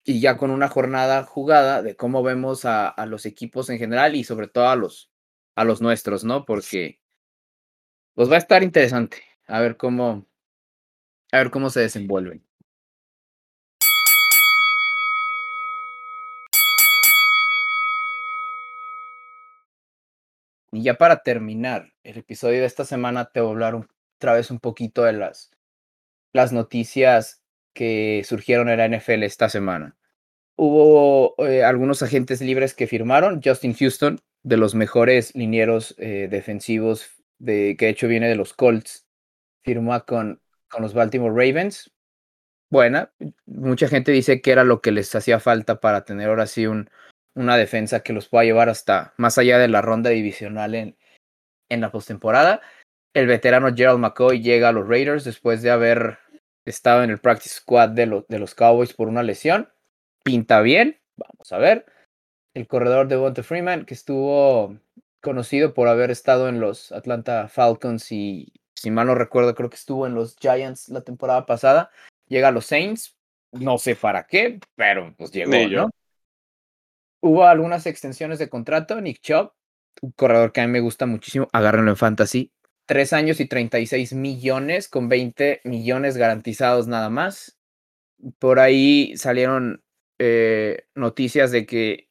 [0.04, 4.14] y ya con una jornada jugada de cómo vemos a, a los equipos en general
[4.14, 5.10] y sobre todo a los,
[5.54, 6.44] a los nuestros, ¿no?
[6.44, 7.00] Porque
[8.12, 10.26] pues va a estar interesante a ver cómo,
[11.32, 12.45] a ver cómo se desenvuelven.
[20.76, 24.50] Y ya para terminar el episodio de esta semana, te voy a hablar otra vez
[24.50, 25.50] un poquito de las,
[26.34, 29.96] las noticias que surgieron en la NFL esta semana.
[30.54, 33.40] Hubo eh, algunos agentes libres que firmaron.
[33.42, 37.08] Justin Houston, de los mejores linieros eh, defensivos
[37.38, 39.06] de, que de hecho viene de los Colts,
[39.64, 41.90] firmó con, con los Baltimore Ravens.
[42.68, 43.14] Buena,
[43.46, 46.90] mucha gente dice que era lo que les hacía falta para tener ahora sí un,
[47.36, 50.96] una defensa que los pueda llevar hasta más allá de la ronda divisional en,
[51.68, 52.62] en la postemporada.
[53.14, 56.18] El veterano Gerald McCoy llega a los Raiders después de haber
[56.64, 59.70] estado en el practice squad de, de los Cowboys por una lesión.
[60.24, 61.86] Pinta bien, vamos a ver.
[62.54, 64.76] El corredor de Bonte Freeman, que estuvo
[65.20, 69.76] conocido por haber estado en los Atlanta Falcons y, si mal no recuerdo, creo que
[69.76, 71.90] estuvo en los Giants la temporada pasada.
[72.28, 73.16] Llega a los Saints,
[73.52, 75.90] no sé para qué, pero pues llegó, ¿no?
[77.26, 79.00] Hubo algunas extensiones de contrato.
[79.00, 79.52] Nick Chubb,
[80.00, 82.52] un corredor que a mí me gusta muchísimo, agárrenlo en fantasy.
[82.86, 87.58] Tres años y 36 millones, con 20 millones garantizados nada más.
[88.38, 89.82] Por ahí salieron
[90.20, 92.08] eh, noticias de que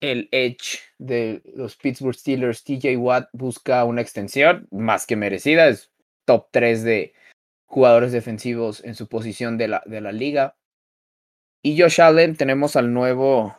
[0.00, 5.66] el Edge de los Pittsburgh Steelers, TJ Watt, busca una extensión más que merecida.
[5.66, 5.90] Es
[6.26, 7.12] top 3 de
[7.64, 10.56] jugadores defensivos en su posición de la, de la liga.
[11.60, 13.56] Y Josh Allen, tenemos al nuevo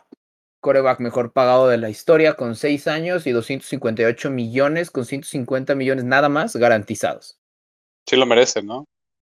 [0.60, 6.04] coreback mejor pagado de la historia con 6 años y 258 millones, con 150 millones
[6.04, 7.38] nada más garantizados.
[8.06, 8.84] Sí lo merece, ¿no?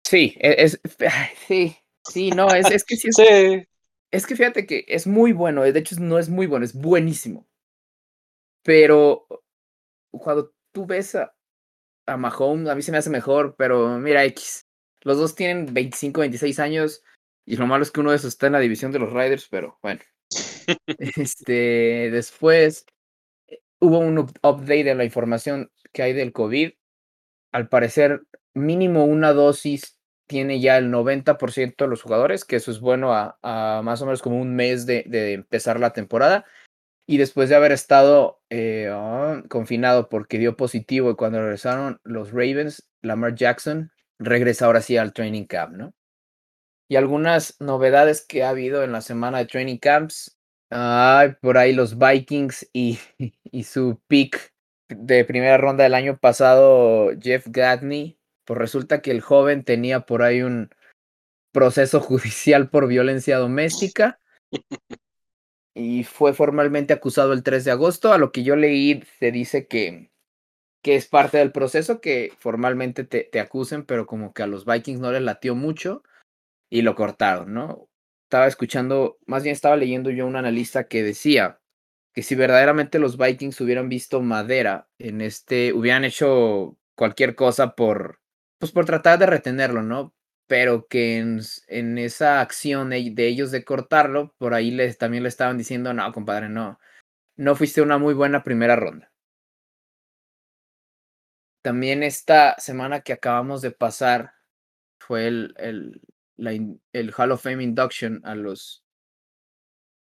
[0.05, 0.79] Sí, e, es,
[1.47, 3.17] sí, sí, no, es, es que sí es,
[4.11, 7.47] es que fíjate que es muy bueno, de hecho no es muy bueno, es buenísimo.
[8.63, 9.27] Pero
[10.11, 11.33] cuando tú ves a,
[12.05, 14.65] a Mahomes, a mí se me hace mejor, pero mira, X.
[15.01, 17.03] Los dos tienen 25, 26 años
[17.45, 19.47] y lo malo es que uno de esos está en la división de los Riders,
[19.49, 20.01] pero bueno.
[21.17, 22.85] este, después
[23.47, 26.71] eh, hubo un update de la información que hay del COVID.
[27.51, 32.79] Al parecer, mínimo una dosis tiene ya el 90% de los jugadores, que eso es
[32.79, 35.03] bueno a, más o menos como un mes de,
[35.33, 36.45] empezar la temporada.
[37.05, 42.31] Y después de haber estado eh, ah, confinado porque dio positivo y cuando regresaron los
[42.31, 45.93] Ravens, Lamar Jackson regresa ahora sí al training camp, ¿no?
[46.89, 50.37] Y algunas novedades que ha habido en la semana de training camps.
[50.69, 54.53] Ay, por ahí los Vikings y, y su pick
[54.89, 58.17] de primera ronda del año pasado, Jeff Gatney.
[58.45, 60.69] Pues resulta que el joven tenía por ahí un
[61.51, 64.19] proceso judicial por violencia doméstica
[65.73, 68.13] y fue formalmente acusado el 3 de agosto.
[68.13, 70.11] A lo que yo leí, se dice que,
[70.81, 74.65] que es parte del proceso que formalmente te, te acusen, pero como que a los
[74.65, 76.03] Vikings no les latió mucho
[76.69, 77.87] y lo cortaron, ¿no?
[78.33, 81.61] Estaba escuchando, más bien estaba leyendo yo un analista que decía
[82.15, 88.21] que si verdaderamente los Vikings hubieran visto madera en este, hubieran hecho cualquier cosa por,
[88.57, 90.15] pues por tratar de retenerlo, ¿no?
[90.47, 95.29] Pero que en, en esa acción de ellos de cortarlo, por ahí les, también le
[95.29, 96.79] estaban diciendo, no, compadre, no,
[97.35, 99.11] no fuiste una muy buena primera ronda.
[101.61, 104.33] También esta semana que acabamos de pasar
[104.97, 106.01] fue el, el,
[106.37, 108.83] el Hall of Fame Induction a los,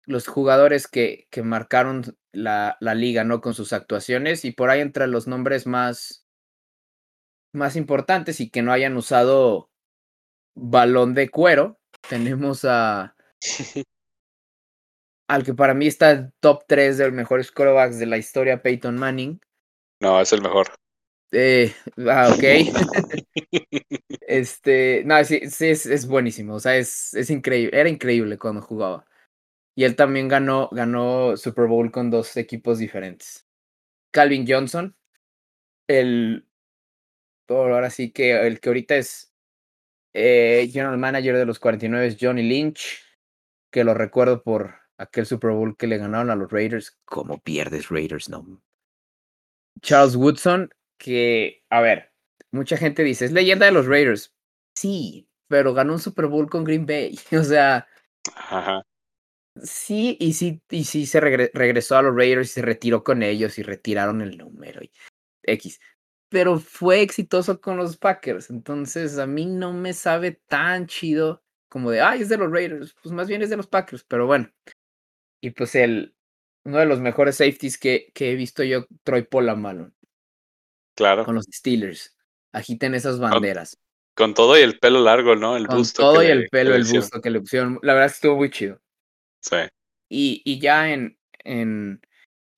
[0.04, 3.40] los jugadores que, que marcaron la, la, liga, ¿no?
[3.40, 6.26] Con sus actuaciones y por ahí entre los nombres más,
[7.52, 9.70] más importantes y que no hayan usado
[10.54, 13.16] balón de cuero, tenemos a...
[15.28, 18.62] al que para mí está el top 3 de los mejores quarterbacks de la historia,
[18.62, 19.40] Peyton Manning.
[20.00, 20.68] No, es el mejor.
[21.32, 21.74] Eh,
[22.08, 22.44] ah, ok.
[24.38, 26.54] este, no, sí, sí es, es, buenísimo.
[26.54, 27.78] O sea, es, es increíble.
[27.78, 29.06] Era increíble cuando jugaba.
[29.76, 33.46] Y él también ganó, ganó Super Bowl con dos equipos diferentes.
[34.12, 34.96] Calvin Johnson,
[35.88, 36.46] el,
[37.48, 39.34] ahora sí que el que ahorita es
[40.14, 43.02] eh, general manager de los 49 es Johnny Lynch,
[43.70, 46.98] que lo recuerdo por aquel Super Bowl que le ganaron a los Raiders.
[47.04, 48.28] ¿Cómo pierdes Raiders?
[48.28, 48.62] No.
[49.80, 52.13] Charles Woodson, que, a ver,
[52.54, 54.32] mucha gente dice, es leyenda de los Raiders.
[54.74, 57.18] Sí, pero ganó un Super Bowl con Green Bay.
[57.40, 57.86] O sea,
[59.62, 63.58] sí, y sí, y sí se regresó a los Raiders y se retiró con ellos
[63.58, 64.82] y retiraron el número.
[64.82, 64.90] Y
[65.42, 65.80] X.
[66.30, 68.50] Pero fue exitoso con los Packers.
[68.50, 72.94] Entonces, a mí no me sabe tan chido como de, ay, es de los Raiders.
[73.02, 74.50] Pues más bien es de los Packers, pero bueno.
[75.40, 76.16] Y pues el,
[76.64, 79.92] uno de los mejores safeties que, que he visto yo, Troy Polamalu.
[80.96, 81.24] Claro.
[81.24, 82.13] Con los Steelers.
[82.54, 83.76] Agiten esas banderas.
[84.16, 85.56] Con, todo y el pelo largo, ¿no?
[85.56, 86.00] El con busto.
[86.00, 87.80] Todo y el pelo, el busto que le pusieron.
[87.82, 88.80] La verdad es que estuvo muy chido.
[89.40, 89.56] Sí.
[90.08, 92.00] Y, y ya en, en,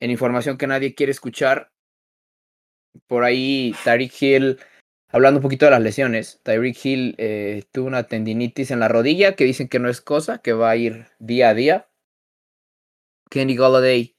[0.01, 1.73] en información que nadie quiere escuchar,
[3.07, 4.59] por ahí Tyreek Hill,
[5.09, 9.35] hablando un poquito de las lesiones, Tyreek Hill eh, tuvo una tendinitis en la rodilla
[9.35, 11.89] que dicen que no es cosa, que va a ir día a día.
[13.31, 14.17] Kenny Golladay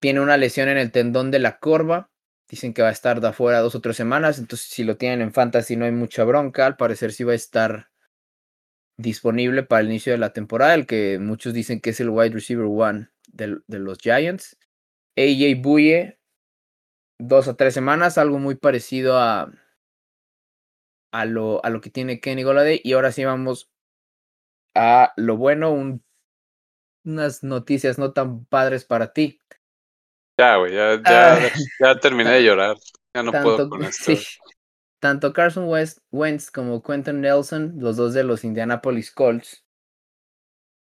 [0.00, 2.10] tiene una lesión en el tendón de la corva.
[2.50, 4.38] Dicen que va a estar de afuera dos o tres semanas.
[4.38, 6.66] Entonces, si lo tienen en fantasy, no hay mucha bronca.
[6.66, 7.90] Al parecer, sí va a estar
[8.96, 10.74] disponible para el inicio de la temporada.
[10.74, 14.58] El que muchos dicen que es el wide receiver one de, de los Giants.
[15.16, 16.18] AJ Buye,
[17.18, 19.52] dos o tres semanas, algo muy parecido a,
[21.12, 22.80] a, lo, a lo que tiene Kenny Golladay.
[22.82, 23.70] Y ahora sí vamos
[24.74, 26.02] a lo bueno, un
[27.04, 29.40] unas noticias no tan padres para ti.
[30.40, 32.74] Ya, güey, ya, ya, ya terminé de llorar.
[33.14, 34.14] Ya no puedo con esto.
[34.98, 39.66] Tanto Carson West, Wentz como Quentin Nelson, los dos de los Indianapolis Colts,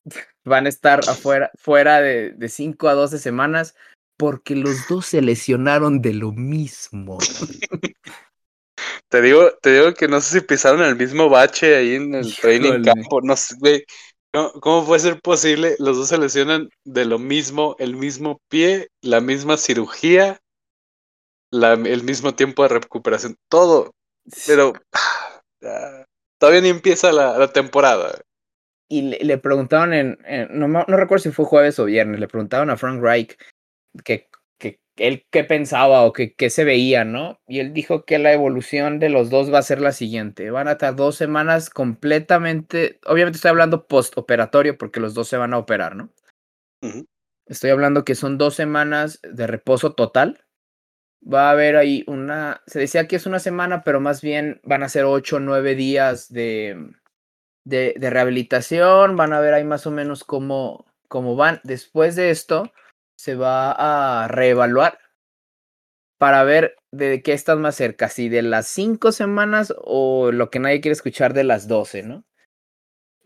[0.44, 3.76] van a estar afuera, fuera de, de 5 a 12 semanas
[4.16, 7.18] porque los dos se lesionaron de lo mismo.
[9.10, 12.36] te digo, te digo que no sé si pisaron el mismo bache ahí en el
[12.36, 13.84] training campo, no sé, güey.
[14.34, 15.76] ¿Cómo, puede ser posible?
[15.80, 20.40] Los dos se lesionan de lo mismo, el mismo pie, la misma cirugía,
[21.52, 23.92] el mismo tiempo de recuperación, todo.
[24.48, 24.74] Pero
[26.40, 28.22] todavía ni empieza la, temporada.
[28.88, 30.18] Y le, preguntaron en,
[30.52, 33.38] no, no, recuerdo si fue jueves o viernes, le preguntaron a Frank Reich
[34.06, 34.30] que
[35.02, 37.40] él qué pensaba o qué, se veía, ¿no?
[37.48, 40.52] Y él dijo que la evolución de los dos va a ser la siguiente.
[40.52, 45.54] Van a estar dos semanas completamente, obviamente estoy hablando postoperatorio porque los dos se van
[45.54, 46.10] a operar, ¿no?
[47.48, 50.46] Estoy hablando que son dos semanas de reposo total.
[51.22, 54.84] Va a haber ahí una, se decía que es una semana, pero más bien van
[54.84, 56.92] a ser ocho o nueve días de,
[57.64, 59.16] de, de, rehabilitación.
[59.16, 61.60] Van a ver ahí más o menos cómo, cómo van.
[61.64, 62.72] Después de esto,
[63.22, 64.98] se va a reevaluar
[66.18, 70.58] para ver de qué estás más cerca, si de las cinco semanas o lo que
[70.58, 72.26] nadie quiere escuchar de las doce, ¿no?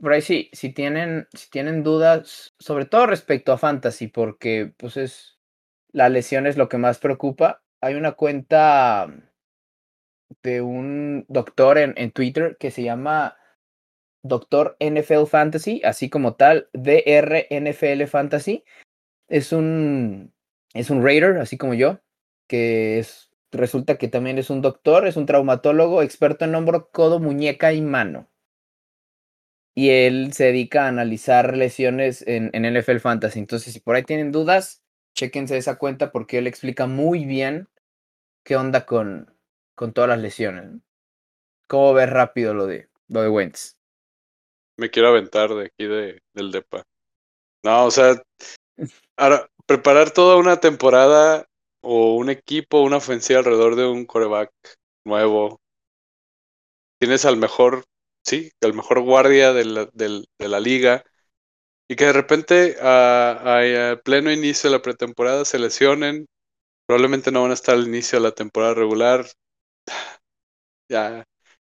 [0.02, 4.98] Por ahí sí, si tienen, si tienen dudas, sobre todo respecto a Fantasy, porque pues
[4.98, 5.40] es
[5.94, 7.64] la lesión es lo que más preocupa.
[7.80, 9.08] Hay una cuenta
[10.44, 13.38] de un doctor en, en Twitter que se llama
[14.24, 18.66] Doctor NFL Fantasy, así como tal, DR NFL Fantasy,
[19.28, 20.34] es un,
[20.74, 22.00] es un Raider, así como yo,
[22.48, 27.20] que es, resulta que también es un doctor, es un traumatólogo, experto en hombro, codo,
[27.20, 28.30] muñeca y mano.
[29.74, 33.40] Y él se dedica a analizar lesiones en, en NFL Fantasy.
[33.40, 34.84] Entonces, si por ahí tienen dudas,
[35.16, 37.68] chéquense esa cuenta porque él explica muy bien
[38.44, 39.36] qué onda con,
[39.76, 40.82] con todas las lesiones.
[41.68, 43.78] ¿Cómo ver rápido lo de, lo de Wentz?
[44.78, 46.84] Me quiero aventar de aquí de, del DEPA.
[47.64, 48.22] No, o sea,
[49.18, 51.48] Ahora, preparar toda una temporada
[51.82, 54.52] o un equipo, una ofensiva alrededor de un coreback
[55.06, 55.60] nuevo.
[57.00, 57.86] Tienes al mejor,
[58.24, 61.04] sí, al mejor guardia de la, de, la liga.
[61.90, 66.28] Y que de repente a, pleno inicio de la pretemporada se lesionen.
[66.88, 69.26] Probablemente no van a estar al inicio de la temporada regular.
[70.90, 71.26] Ya.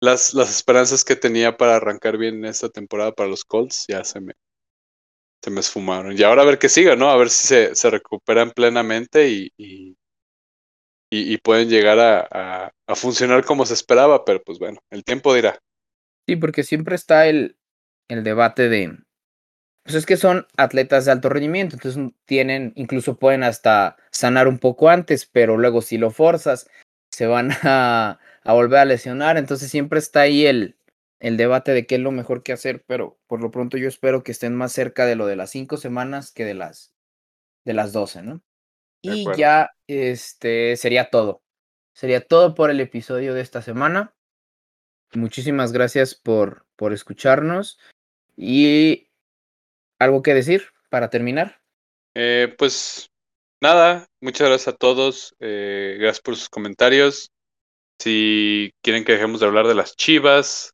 [0.01, 4.20] Las, las esperanzas que tenía para arrancar bien esta temporada para los Colts ya se
[4.20, 4.34] me,
[5.43, 6.16] se me esfumaron.
[6.16, 7.11] Y ahora a ver qué siga, ¿no?
[7.11, 9.53] A ver si se, se recuperan plenamente y,
[11.12, 15.59] y, pueden llegar a, a, funcionar como se esperaba, pero pues bueno, el tiempo dirá.
[16.28, 17.57] Sí, porque siempre está el,
[18.09, 18.97] el debate de,
[19.82, 24.59] pues es que son atletas de alto rendimiento, entonces tienen, incluso pueden hasta sanar un
[24.59, 26.68] poco antes, pero luego si lo forzas,
[27.11, 30.76] se van a, a volver a lesionar, entonces siempre está ahí el,
[31.20, 34.24] el debate de qué es lo mejor que hacer, pero por lo pronto yo espero
[34.24, 36.94] que estén más cerca de lo de las cinco semanas que de las
[37.64, 38.42] de las doce, ¿no?
[39.02, 41.42] Y ya este sería todo.
[41.94, 44.14] Sería todo por el episodio de esta semana.
[45.12, 47.78] Muchísimas gracias por, por escucharnos.
[48.36, 49.08] Y
[49.98, 51.60] algo que decir para terminar.
[52.14, 53.10] Eh, pues
[53.60, 55.34] nada, muchas gracias a todos.
[55.40, 57.30] Eh, gracias por sus comentarios.
[57.98, 60.72] Si quieren que dejemos de hablar de las chivas,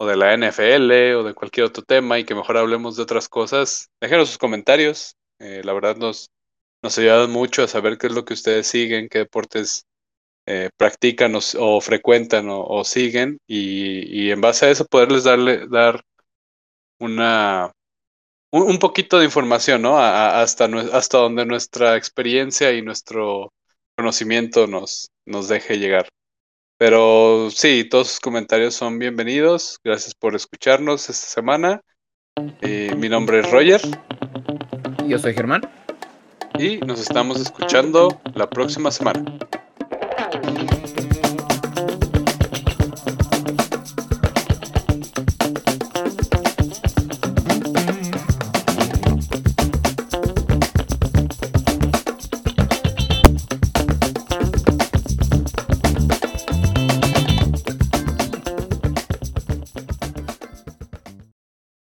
[0.00, 3.28] o de la NFL, o de cualquier otro tema, y que mejor hablemos de otras
[3.28, 5.16] cosas, déjenos sus comentarios.
[5.38, 6.30] Eh, la verdad nos,
[6.82, 9.84] nos ayuda mucho a saber qué es lo que ustedes siguen, qué deportes
[10.46, 16.02] eh, practican o, frecuentan o, siguen y, en base a eso poderles darle dar
[16.98, 17.72] una
[18.50, 19.98] un, poquito de información, ¿no?
[19.98, 23.52] hasta, hasta donde nuestra experiencia y nuestro
[23.96, 26.08] conocimiento nos, nos deje llegar.
[26.80, 29.78] Pero sí, todos sus comentarios son bienvenidos.
[29.84, 31.82] Gracias por escucharnos esta semana.
[32.62, 33.82] Eh, mi nombre es Roger.
[35.06, 35.60] Yo soy Germán.
[36.58, 39.22] Y nos estamos escuchando la próxima semana.